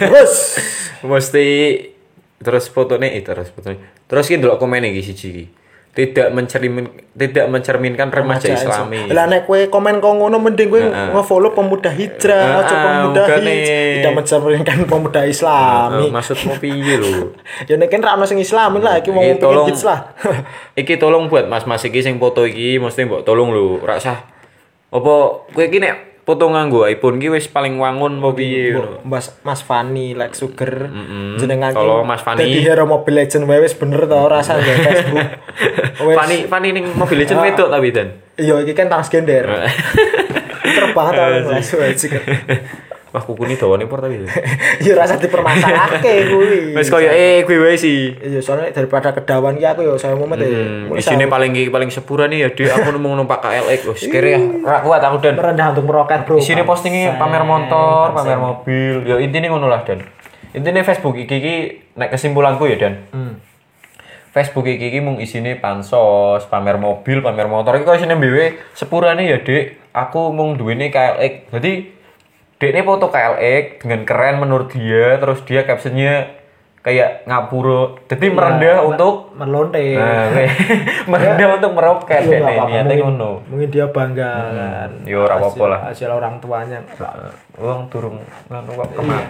Bagus. 0.00 0.32
Mesti 1.04 1.46
terus 2.40 2.72
fotone 2.72 3.12
eh 3.12 3.20
terus 3.20 3.52
fotone. 3.52 3.76
Terus 4.08 4.24
ki 4.24 4.40
ndelok 4.40 4.56
komen 4.56 4.88
iki 4.88 5.04
siji 5.04 5.28
iki. 5.28 5.44
Tidak 5.90 6.30
mencermin 6.30 6.86
tidak 7.12 7.50
mencerminkan 7.50 8.08
remaja 8.08 8.46
islami. 8.46 9.10
Lah 9.10 9.26
nek 9.26 9.44
kowe 9.44 9.58
komen 9.68 9.98
kok 9.98 10.12
ngono 10.16 10.38
mending 10.38 10.70
kowe 10.70 10.80
nge-follow 10.80 11.50
pemuda 11.50 11.90
hijrah, 11.90 12.62
aja 12.62 12.74
pemuda 12.78 13.22
hijrah. 13.26 13.98
Tidak 13.98 14.12
mencerminkan 14.14 14.78
pemuda 14.86 15.20
Eh, 15.26 15.34
islami. 15.34 16.06
maksudmu 16.08 16.56
piye 16.56 16.94
lho? 16.94 17.34
Ya 17.68 17.74
nek 17.76 17.90
kan 17.90 18.00
ra 18.00 18.14
ono 18.14 18.24
sing 18.24 18.38
islami 18.38 18.78
lah 18.80 19.02
iki 19.02 19.10
wong 19.12 19.42
pengen 19.42 19.76
lah. 19.82 20.14
iki 20.72 20.94
tolong 20.96 21.26
buat 21.28 21.50
mas-mas 21.50 21.82
iki 21.82 22.00
sing 22.00 22.16
foto 22.16 22.46
iki 22.46 22.78
mesti 22.78 23.04
mbok 23.04 23.26
tolong 23.26 23.50
lho, 23.50 23.82
ra 23.82 23.98
sah. 23.98 24.39
Apa 24.90 25.14
kowe 25.54 25.64
iki 25.64 25.78
nek 25.78 26.22
foto 26.26 26.46
nganggo 26.46 26.86
iPhone 26.86 27.18
iki 27.18 27.30
wis 27.30 27.46
paling 27.50 27.78
wangun 27.78 28.18
apa 28.18 28.30
piye 28.34 28.74
lho? 28.74 29.02
Mas 29.06 29.34
Mas 29.42 29.62
Fani 29.62 30.14
like 30.14 30.34
sugar 30.34 30.90
jenengan 31.38 31.74
Tolong 31.74 32.06
Mas 32.06 32.22
Fani. 32.22 32.42
Dadi 32.42 32.60
hero 32.66 32.86
Mobile 32.86 33.26
Legend 33.26 33.46
wae 33.46 33.62
wis 33.62 33.74
bener 33.78 34.06
to 34.06 34.18
rasa 34.26 34.58
nggak 34.58 34.78
Facebook. 34.82 35.28
Fani 36.18 36.36
Fani 36.50 36.68
ning 36.74 36.86
Mobile 36.94 37.22
Legends 37.22 37.42
wedok 37.42 37.68
tapi 37.70 37.88
Dan. 37.94 38.08
Iya 38.38 38.62
iki 38.62 38.74
kan 38.74 38.90
transgender. 38.90 39.46
Terus 40.74 40.92
banget 40.94 41.12
Iya, 41.18 41.54
wes 41.56 41.98
sih. 41.98 42.10
Wah 43.10 43.18
kuku 43.26 43.42
ini 43.42 43.58
dawane 43.58 43.90
por 43.90 43.98
tapi. 43.98 44.22
Iya 44.78 44.94
rasa 45.02 45.18
dipermasalahke 45.18 46.14
kuwi. 46.30 46.78
Wis 46.78 46.86
koyo 46.86 47.10
eh 47.10 47.42
kuwi 47.42 47.58
wae 47.58 47.74
sih. 47.74 48.14
Iya 48.14 48.38
soalnya 48.38 48.70
daripada 48.70 49.10
kedawan 49.10 49.58
ki 49.58 49.66
aku 49.66 49.82
ya 49.82 49.98
saya 49.98 50.14
mumet 50.14 50.38
ya. 50.38 50.46
Hmm, 50.46 50.94
isine 50.94 51.26
paling 51.26 51.50
paling 51.74 51.90
sepura 51.90 52.30
nih 52.30 52.46
ya, 52.46 52.48
Dik. 52.54 52.70
Aku 52.70 52.88
nemu 52.94 53.18
numpak 53.18 53.42
KLX. 53.42 53.80
Wis 53.90 54.06
ya. 54.06 54.38
Ra 54.62 54.78
kuat 54.86 55.02
aku 55.02 55.18
Dan. 55.26 55.34
merendah 55.34 55.74
untuk 55.74 55.90
meroket, 55.90 56.22
Bro. 56.22 56.38
Di 56.38 56.54
sini 56.54 56.62
postingnya 56.62 57.18
pamer 57.18 57.42
motor, 57.42 58.14
pamer 58.14 58.38
mobil. 58.38 59.02
Ya 59.02 59.18
intinya 59.18 59.58
ngono 59.58 59.66
lah 59.66 59.82
Dan. 59.82 60.06
Intinya 60.54 60.86
Facebook 60.86 61.18
iki 61.18 61.34
iki 61.42 61.54
nek 61.98 62.14
kesimpulanku 62.14 62.70
ya 62.70 62.78
Dan. 62.78 63.10
Hmm. 63.10 63.42
Facebook 64.30 64.70
iki 64.70 64.94
iki 64.94 65.02
mung 65.02 65.18
isine 65.18 65.58
pansos, 65.58 66.46
pamer 66.46 66.78
mobil, 66.78 67.26
pamer 67.26 67.50
motor. 67.50 67.74
Iki 67.74 67.82
kok 67.82 67.98
isine 67.98 68.14
BW 68.14 68.54
sepurane 68.70 69.26
ya, 69.26 69.42
Dik. 69.42 69.90
Aku 69.90 70.30
mung 70.30 70.54
duwene 70.54 70.94
KLX. 70.94 71.50
Jadi 71.50 71.98
Dek 72.60 72.70
ini 72.70 72.84
foto 72.84 73.08
KLX 73.08 73.80
dengan 73.80 74.04
keren 74.04 74.36
menurut 74.36 74.68
dia, 74.68 75.16
terus 75.16 75.40
dia 75.42 75.64
captionnya 75.64 76.36
kayak 76.80 77.24
ngapuro. 77.24 77.96
Jadi 78.04 78.28
merendah 78.28 78.84
untuk 78.84 79.32
melonte. 79.32 79.80
Nah, 79.96 80.28
kayak 80.36 80.52
merendah 81.04 81.48
untuk 81.56 81.72
meroket 81.72 82.20
Iya, 82.20 82.36
nggak 82.36 82.52
apa-apa. 82.52 82.68
Niatnya 82.68 82.84
Mungkin- 82.84 83.04
ngono. 83.16 83.30
Mungkin 83.48 83.68
dia 83.68 83.86
bangga 83.88 84.32
kan. 84.52 84.90
Ya, 85.04 85.16
ora 85.18 85.34
apa-apa 85.36 85.64
lah. 85.66 85.80
Hasil 85.88 86.08
orang 86.08 86.34
tuanya. 86.36 86.78
Uang 87.56 87.88
turun 87.88 88.20
nganu 88.48 88.70
kok. 88.76 88.88
Enggak 88.92 89.24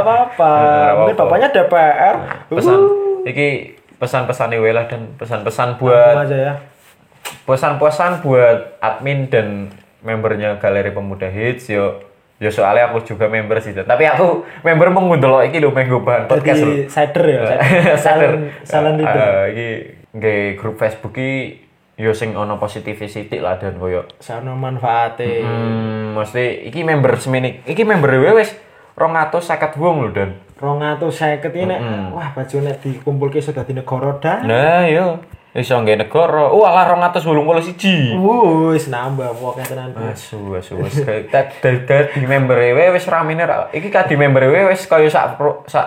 apa-apa. 0.06 0.52
Nggak 0.62 0.94
Mungkin 0.94 1.14
apa-apa. 1.14 1.22
bapaknya 1.26 1.48
DPR. 1.50 2.14
pesan 2.46 2.78
Uh, 2.78 3.26
iki 3.26 3.48
pesan-pesan 3.98 4.54
lah 4.54 4.86
dan 4.86 5.10
pesan-pesan 5.18 5.74
buat 5.76 6.30
ya. 6.30 6.54
pesan-pesan 7.42 8.22
buat 8.22 8.78
admin 8.78 9.26
dan 9.26 9.74
membernya 10.08 10.56
Galeri 10.56 10.96
Pemuda 10.96 11.28
Hits 11.28 11.68
yo 11.68 12.00
yo 12.38 12.48
soalnya 12.48 12.88
aku 12.88 13.02
juga 13.02 13.26
member 13.26 13.58
sih 13.58 13.74
tapi 13.74 14.06
aku 14.06 14.46
member 14.62 14.88
mengundelok 14.94 15.50
iki 15.50 15.58
lho 15.60 15.74
menggo 15.74 16.00
bahan 16.00 16.30
podcast 16.30 16.64
lho 16.64 16.70
Jadi 16.70 16.88
cider 16.88 17.24
ya. 17.28 17.40
Salon 17.98 18.48
salon 18.62 18.94
leader. 18.96 19.18
Eh, 19.20 19.44
iki 19.52 19.68
nggih 20.14 20.42
grup 20.56 20.78
Facebook 20.78 21.18
iki 21.18 21.66
yo 21.98 22.14
sing 22.14 22.38
ono 22.38 22.56
positivity 22.56 23.42
lah 23.42 23.58
dan 23.58 23.74
koyo 23.76 24.06
Sana 24.22 24.54
manfaate. 24.54 25.42
hmm, 25.42 26.14
mesti 26.14 26.70
iki 26.70 26.86
member 26.86 27.18
semini 27.18 27.60
iki 27.66 27.82
member 27.82 28.06
wae 28.22 28.38
wis 28.38 28.54
250 28.94 29.78
wong 29.82 29.96
lho 30.06 30.10
dan 30.14 30.30
Rong 30.58 30.82
atus 30.82 31.22
seket 31.22 31.54
ini, 31.54 31.70
wah 32.10 32.34
baju 32.34 32.56
nek 32.66 32.82
dikumpulke 32.82 33.38
sudah 33.38 33.62
di 33.62 33.78
negara 33.78 34.10
dah. 34.18 34.42
Nah, 34.42 34.90
yo. 34.90 35.22
Iso 35.58 35.74
nggih 35.74 35.98
negara. 35.98 36.54
Wah, 36.54 36.70
lah 36.70 36.86
281. 37.10 38.14
Wis 38.70 38.86
nambah 38.86 39.34
pokoknya 39.34 39.64
tenan. 39.66 39.90
Asu, 40.14 40.54
asu, 40.54 40.78
wis 40.78 41.02
dadi 41.02 42.22
member 42.22 42.62
e 42.62 42.94
wis 42.94 43.10
ramene 43.10 43.42
ra. 43.42 43.66
Iki 43.74 43.90
kadi 43.90 44.14
member 44.14 44.46
e 44.46 44.70
wis 44.70 44.86
kaya 44.86 45.10
sak 45.10 45.34
sak 45.66 45.86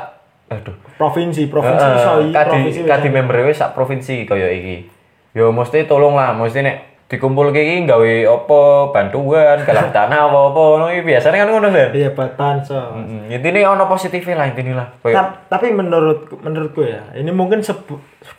aduh. 0.51 0.75
Provinsi, 0.99 1.47
provinsi 1.47 1.88
iso 1.95 2.12
iki, 2.27 2.36
kadi 2.36 2.60
kadi 2.84 3.07
member 3.07 3.47
e 3.47 3.55
sak 3.55 3.71
provinsi 3.71 4.27
kaya 4.27 4.51
iki. 4.51 4.91
Yo 5.31 5.55
mesti 5.55 5.88
tolong 5.88 6.19
lah, 6.19 6.36
mesti 6.36 6.60
nek 6.60 6.90
dikumpul 7.12 7.52
iki 7.52 7.84
gawe 7.84 8.13
apa 8.24 8.60
bantuan 8.95 9.60
galang 9.67 9.91
dana 9.91 10.32
apa-apa 10.32 10.62
ngono 10.63 10.86
iki 10.95 11.12
biasanya 11.12 11.43
kan 11.43 11.47
ngono 11.52 11.67
kan. 11.67 11.91
Iya 11.91 12.15
buat 12.15 12.39
bansos. 12.39 12.95
Hmm, 12.95 13.28
intine 13.28 13.67
ono 13.67 13.84
positifnya 13.84 14.39
lah 14.39 14.47
intine 14.47 14.71
lah. 14.71 14.88
Kayak 15.04 15.19
Ta- 15.19 15.60
tapi 15.60 15.76
menurut 15.76 16.32
menurutku 16.39 16.88
ya, 16.88 17.12
ini 17.12 17.28
mungkin 17.36 17.60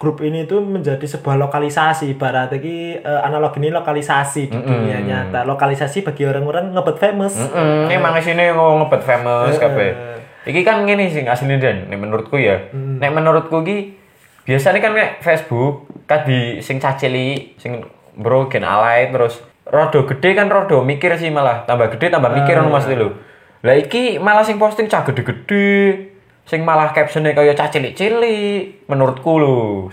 grup 0.00 0.24
ini 0.24 0.48
tuh 0.48 0.64
menjadi 0.64 1.04
sebuah 1.04 1.36
lokalisasi. 1.36 2.16
Ibarat 2.16 2.56
ini 2.56 2.96
eh, 2.96 3.20
analog 3.20 3.52
ini 3.60 3.68
lokalisasi 3.68 4.48
di 4.48 4.56
dunia 4.56 5.04
nyata. 5.04 5.44
Lokalisasi 5.44 6.00
bagi 6.00 6.24
orang-orang 6.24 6.72
ngebet 6.72 6.96
famous. 6.96 7.36
Mm, 7.36 7.92
emang 7.92 8.16
sini 8.24 8.56
ngebet 8.56 9.04
famous 9.04 9.60
kabeh. 9.60 10.16
Iki 10.48 10.64
kan 10.64 10.88
ngene 10.88 11.12
sing 11.12 11.28
asline 11.28 11.60
dan 11.60 11.92
nek 11.92 12.00
menurutku 12.00 12.40
ya. 12.40 12.72
Nek 12.72 13.12
menurutku 13.12 13.60
ki 13.60 14.00
biasanya 14.48 14.80
kan 14.80 14.96
nek 14.96 15.20
Facebook 15.20 15.92
kan 16.08 16.24
di 16.24 16.56
sing 16.64 16.80
cacili 16.80 17.52
sing 17.60 17.78
bro 18.16 18.48
gen 18.52 18.64
alay 18.64 19.08
terus 19.08 19.40
rodo 19.68 20.04
gede 20.04 20.36
kan 20.36 20.50
rodo 20.50 20.82
mikir 20.82 21.14
sih 21.16 21.30
malah 21.30 21.64
tambah 21.64 21.88
gede 21.96 22.12
tambah 22.12 22.30
mikir 22.34 22.58
ngono 22.58 22.74
Mas 22.74 22.86
lho. 22.90 23.14
Lah 23.62 23.78
iki 23.78 24.18
malah 24.18 24.42
sing 24.42 24.58
posting 24.58 24.90
cah 24.90 25.06
gede-gede 25.06 26.10
sing 26.42 26.66
malah 26.66 26.90
captionnya 26.90 27.30
kaya 27.30 27.54
cah 27.54 27.70
cilik-cilik 27.70 28.84
menurutku. 28.90 29.38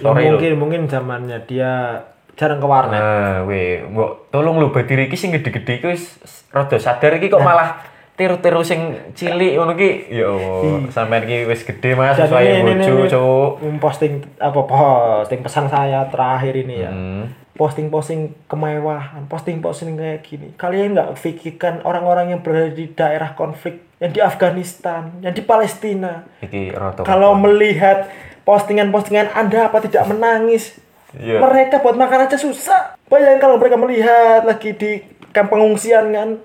Ya, 0.01 0.09
Sorry 0.09 0.25
lho. 0.25 0.35
mungkin 0.35 0.53
mungkin 0.57 0.81
zamannya 0.89 1.45
dia 1.45 2.01
jarang 2.33 2.63
ke 2.63 2.67
warnet. 2.67 2.97
Nah, 2.97 3.43
we, 3.45 3.83
mbok 3.83 4.31
tolong 4.31 4.57
lu 4.57 4.71
badiri 4.71 5.11
iki 5.11 5.19
sing 5.19 5.35
gede-gede 5.35 5.85
wis 5.85 6.17
rada 6.49 6.79
sadar 6.81 7.19
iki 7.19 7.29
kok 7.29 7.43
malah 7.43 7.83
tiru-tiru 8.19 8.59
sing 8.67 8.99
cilik 9.15 9.55
ngono 9.55 9.79
ki. 9.79 10.11
Ya 10.11 10.27
Allah, 10.27 10.91
sampean 10.91 11.23
iki 11.23 11.47
wis 11.47 11.63
gede 11.63 11.95
Mas, 11.95 12.19
sesuai 12.19 12.67
bojo, 12.67 13.07
Cuk. 13.07 13.79
posting 13.79 14.19
apa 14.35 14.59
posting 14.67 15.39
pesan 15.39 15.71
saya 15.71 16.03
terakhir 16.11 16.53
ini 16.59 16.75
ya. 16.83 16.91
Hmm. 16.91 17.31
Posting-posting 17.59 18.47
kemewahan, 18.47 19.27
posting-posting 19.27 19.99
kayak 19.99 20.23
gini. 20.23 20.47
Kalian 20.55 20.95
nggak 20.95 21.11
pikirkan 21.19 21.83
orang-orang 21.83 22.31
yang 22.31 22.39
berada 22.39 22.71
di 22.71 22.87
daerah 22.87 23.35
konflik, 23.35 23.83
yang 23.99 24.15
di 24.15 24.23
Afghanistan, 24.23 25.19
yang 25.19 25.35
di 25.35 25.43
Palestina. 25.43 26.23
Iki 26.39 26.71
Kalau 27.03 27.35
melihat 27.35 28.07
postingan-postingan 28.47 29.35
Anda 29.35 29.67
apa 29.67 29.83
tidak 29.83 30.07
menangis? 30.07 30.79
Iya. 31.19 31.43
Mereka 31.43 31.83
buat 31.83 31.99
makan 31.99 32.31
aja 32.31 32.39
susah. 32.39 32.95
Bayangkan 33.11 33.43
kalau 33.43 33.55
mereka 33.59 33.75
melihat 33.75 34.47
lagi 34.47 34.71
di 34.79 35.03
kamp 35.35 35.51
pengungsian 35.51 36.15
kan, 36.15 36.39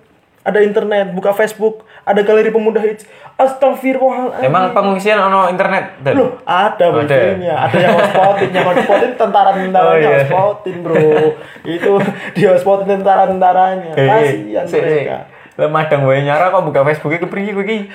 ada 0.45 0.61
internet, 0.61 1.17
buka 1.17 1.33
Facebook, 1.33 1.89
ada 2.05 2.21
galeri 2.21 2.53
pemuda 2.53 2.79
hits. 2.85 3.09
Astagfirullahaladzim. 3.35 4.47
Emang 4.47 4.71
pengungsian 4.77 5.19
ono 5.19 5.49
internet 5.51 5.99
dan 6.05 6.15
Loh, 6.15 6.39
ada 6.47 6.87
wifi-nya. 6.93 7.67
Ada 7.67 7.77
yang 7.81 7.95
hotspotin, 7.99 8.51
yang 8.55 8.67
hotspotin 8.69 9.11
tentara-tentaranya 9.19 9.91
Oh, 9.91 9.97
iya. 9.99 10.09
hotspotin, 10.23 10.77
Bro. 10.85 10.95
Itu 11.65 11.93
di 12.37 12.43
hotspotin 12.45 12.89
tentara-tentaranya. 13.01 13.93
Kasihan 13.97 14.65
mereka. 14.69 15.19
Lah 15.55 15.71
madang 15.71 16.03
wae 16.03 16.19
nyara 16.27 16.51
kok 16.51 16.67
buka 16.67 16.83
Facebook 16.83 17.15
iki 17.15 17.23
kepriye 17.23 17.55
kowe 17.55 17.63
iki? 17.63 17.87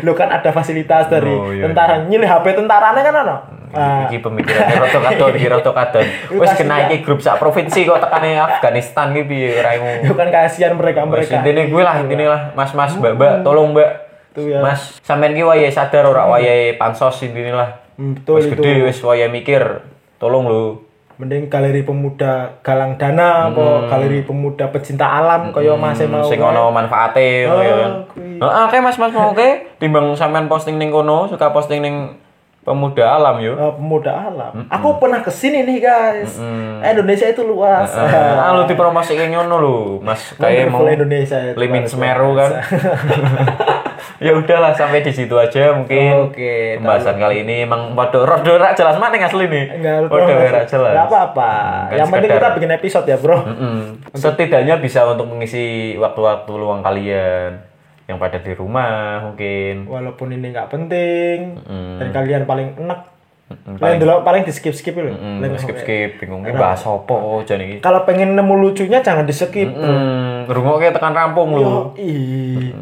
Lo 0.00 0.16
kan 0.16 0.32
ada 0.32 0.48
fasilitas 0.48 1.12
dari 1.12 1.28
Oh, 1.28 1.52
iya, 1.52 1.68
tentara. 1.68 2.00
Nyilih 2.08 2.24
HP 2.24 2.56
tentaranya 2.56 3.00
kan 3.04 3.14
ono. 3.28 3.36
Nah, 3.74 4.06
Iki 4.06 4.22
pemikirannya 4.22 4.76
rada 4.78 5.00
kadon 5.02 5.32
iki 5.34 5.48
rada 5.50 5.72
kadon. 5.74 6.06
Wis 6.40 6.52
kena 6.54 6.86
iki 6.88 7.02
grup 7.02 7.20
sak 7.20 7.36
provinsi 7.36 7.84
kok 7.84 8.00
tekane 8.00 8.38
Afghanistan 8.38 9.10
iki 9.12 9.22
piye 9.26 9.60
raimu? 9.60 10.06
itu 10.06 10.14
kan 10.14 10.28
kasihan 10.30 10.72
mereka-mereka. 10.78 11.42
Intine 11.42 11.68
gue 11.68 11.82
lah, 11.82 12.00
intine 12.00 12.24
lah, 12.24 12.54
Mas 12.54 12.70
Mas 12.72 12.94
Mbak 12.94 13.12
Mbak, 13.18 13.32
tolong 13.42 13.74
Mbak. 13.74 13.90
Tuh 14.34 14.44
ya. 14.46 14.58
Mas, 14.62 15.02
sampean 15.02 15.34
ki 15.34 15.42
wayahe 15.42 15.74
sadar 15.74 16.06
ora 16.06 16.24
wayahe 16.24 16.78
pansos 16.78 17.20
intine 17.20 17.50
lah. 17.52 17.82
Hmm, 17.98 18.14
betul 18.16 18.38
Wis 18.40 18.46
gede 18.48 18.72
wis 18.86 18.98
wayahe 19.02 19.28
mikir. 19.28 19.82
Tolong 20.16 20.46
lu. 20.46 20.83
Mending 21.14 21.46
galeri 21.46 21.86
pemuda 21.86 22.58
galang 22.58 22.98
dana 22.98 23.46
apa 23.46 23.86
galeri 23.86 24.26
pemuda 24.26 24.66
pecinta 24.74 25.06
alam 25.06 25.54
kaya 25.54 25.78
masih 25.78 26.10
mau. 26.10 26.26
sing 26.26 26.42
kan. 26.42 26.50
ono 26.50 26.74
manfaate 26.74 27.46
ngono 27.46 27.62
ya 27.62 27.74
kan. 27.78 27.92
Heeh, 28.18 28.62
oke 28.66 28.76
Mas 28.82 28.98
Mas 28.98 29.14
mau 29.14 29.30
oke. 29.30 29.78
Timbang 29.78 30.10
sampean 30.18 30.50
posting 30.50 30.74
ning 30.74 30.90
kono, 30.90 31.30
suka 31.30 31.54
posting 31.54 31.78
ning 31.86 32.18
pemuda 32.66 33.14
alam 33.14 33.38
yo. 33.38 33.54
Eh, 33.54 33.72
pemuda 33.78 34.10
alam. 34.10 34.66
Aku 34.66 34.98
pernah 34.98 35.22
ke 35.22 35.30
sini 35.30 35.62
nih 35.62 35.78
guys. 35.78 36.34
Indonesia 36.82 37.30
itu 37.30 37.46
luas. 37.46 37.94
Ah, 37.94 38.50
lu 38.58 38.66
dipromosikan 38.66 39.30
ngono 39.30 39.56
lho, 39.62 39.76
Mas. 40.02 40.34
Kayak 40.34 40.72
mau 40.72 40.82
Indonesia 40.82 41.54
Limin 41.54 41.86
Semeru 41.86 42.34
kan. 42.34 42.50
ya 44.22 44.32
udahlah 44.32 44.72
sampai 44.72 45.02
di 45.02 45.10
situ 45.10 45.34
aja 45.34 45.74
mungkin. 45.74 46.30
Oke, 46.30 46.78
Pembahasan 46.78 47.16
kali 47.16 47.42
ini 47.42 47.66
emang 47.66 47.94
waduh 47.94 48.22
rodo 48.22 48.54
rak 48.54 48.74
jelas 48.74 48.98
mana 48.98 49.18
asli 49.18 49.46
nih. 49.46 49.64
Waduh 50.06 50.50
rak 50.50 50.66
jelas. 50.66 50.94
Enggak 50.94 51.08
apa-apa. 51.10 51.52
kan 51.90 51.96
Yang 51.98 52.08
penting 52.10 52.30
kita 52.30 52.48
bikin 52.54 52.72
episode 52.72 53.06
ya, 53.06 53.16
Bro. 53.18 53.38
Mm-mm. 53.42 53.78
Setidaknya 54.14 54.74
bisa 54.78 55.06
untuk 55.06 55.26
mengisi 55.26 55.94
waktu-waktu 55.96 56.52
luang 56.54 56.80
kalian 56.80 57.62
yang 58.04 58.20
pada 58.20 58.36
di 58.36 58.52
rumah 58.52 59.24
mungkin. 59.24 59.88
Walaupun 59.88 60.28
ini 60.30 60.52
nggak 60.52 60.68
penting 60.68 61.56
Mm. 61.64 61.96
dan 62.00 62.08
kalian 62.12 62.42
paling 62.44 62.76
enak. 62.76 63.00
Mm, 63.44 63.76
Kalian 63.76 63.98
dulu 64.00 64.24
paling 64.24 64.42
di 64.48 64.52
skip 64.56 64.72
skip 64.72 64.96
dulu. 64.96 65.12
Mm, 65.12 65.52
skip 65.60 65.76
skip 65.76 66.10
bingung 66.16 66.40
bahas 66.56 66.80
apa 66.80 67.14
aja 67.44 67.60
nih. 67.60 67.76
Kalau 67.80 68.00
pengen 68.08 68.32
nemu 68.32 68.54
lucunya 68.56 69.04
jangan 69.04 69.28
di 69.28 69.36
skip. 69.36 69.68
Hmm, 69.68 70.33
ngrungokke 70.44 70.88
tekan 70.90 71.12
rampung 71.12 71.50
lu. 71.52 71.92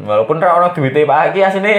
Walaupun 0.03 0.37
ra 0.37 0.55
ono 0.55 0.71
duwite 0.71 1.03
Pak 1.03 1.31
iki 1.31 1.41
asine 1.41 1.75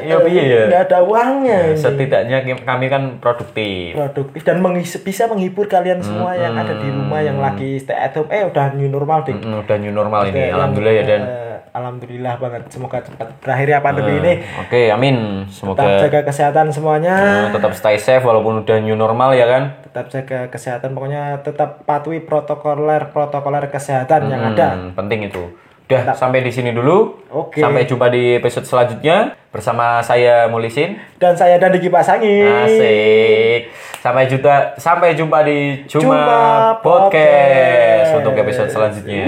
ya 0.00 0.22
piye 0.22 0.42
ya. 0.46 0.62
Nggak 0.68 0.82
ada 0.86 0.98
uangnya. 1.02 1.58
ini. 1.66 1.74
Setidaknya 1.74 2.38
kami 2.62 2.86
kan 2.86 3.18
produktif. 3.18 3.94
produktif 3.94 4.42
dan 4.42 4.62
bisa 5.02 5.26
menghibur 5.26 5.66
kalian 5.66 5.98
semua 5.98 6.34
yang 6.34 6.54
ada 6.54 6.70
di 6.72 6.86
rumah 6.86 7.18
yang 7.18 7.38
lagi 7.38 7.74
stay 7.76 7.96
at 7.96 8.14
home 8.14 8.30
eh 8.30 8.46
udah 8.46 8.74
new 8.74 8.86
normal 8.86 9.22
deh 9.22 9.34
Mm, 9.34 9.66
udah 9.66 9.76
new 9.76 9.90
normal 9.90 10.22
ini. 10.24 10.48
Alhamdulillah 10.48 10.94
ya 10.94 11.04
dan 11.04 11.22
eh, 11.22 11.56
alhamdulillah 11.72 12.34
banget 12.38 12.62
semoga 12.68 13.02
cepat 13.02 13.26
berakhir 13.42 13.66
ya 13.68 13.78
pandemi 13.80 14.12
ini 14.16 14.32
Oke, 14.56 14.88
amin. 14.88 15.44
tetap 15.44 15.50
Semoga 15.50 15.82
jaga 15.98 16.20
kesehatan 16.24 16.70
semuanya 16.70 17.14
eh, 17.46 17.52
tetap 17.52 17.74
stay 17.74 17.98
safe 17.98 18.22
walaupun 18.22 18.62
udah 18.62 18.76
new 18.78 18.94
normal 18.94 19.34
ya 19.34 19.44
kan. 19.44 19.62
Tetap 19.96 20.12
jaga 20.12 20.52
kesehatan 20.52 20.92
pokoknya 20.92 21.40
tetap 21.40 21.80
patuhi 21.82 22.20
protokoler 22.20 23.08
protokoler 23.08 23.64
kesehatan 23.66 24.28
yang 24.28 24.52
ada 24.52 24.68
Hmm, 24.68 24.92
penting 24.92 25.24
itu. 25.24 25.40
Udah 25.88 26.12
sampai 26.12 26.42
di 26.42 26.52
sini 26.52 26.68
dulu. 26.70 27.16
Oke. 27.32 27.64
Sampai 27.64 27.88
jumpa 27.88 28.12
di 28.12 28.36
episode 28.36 28.68
selanjutnya 28.68 29.32
bersama 29.48 30.04
saya 30.04 30.44
Mulisin. 30.46 31.00
dan 31.16 31.32
saya 31.32 31.56
dan 31.56 31.72
Diki 31.72 31.88
Pasangi 31.88 32.44
Asik. 32.44 33.72
Sampai 33.96 34.28
jumpa 34.28 34.76
sampai 34.76 35.16
jumpa 35.16 35.40
di 35.40 35.88
Cuma, 35.88 36.04
Cuma 36.04 36.30
Podcast 36.76 37.16
Podcast. 37.16 38.10
untuk 38.20 38.34
episode 38.36 38.68
selanjutnya. 38.68 39.24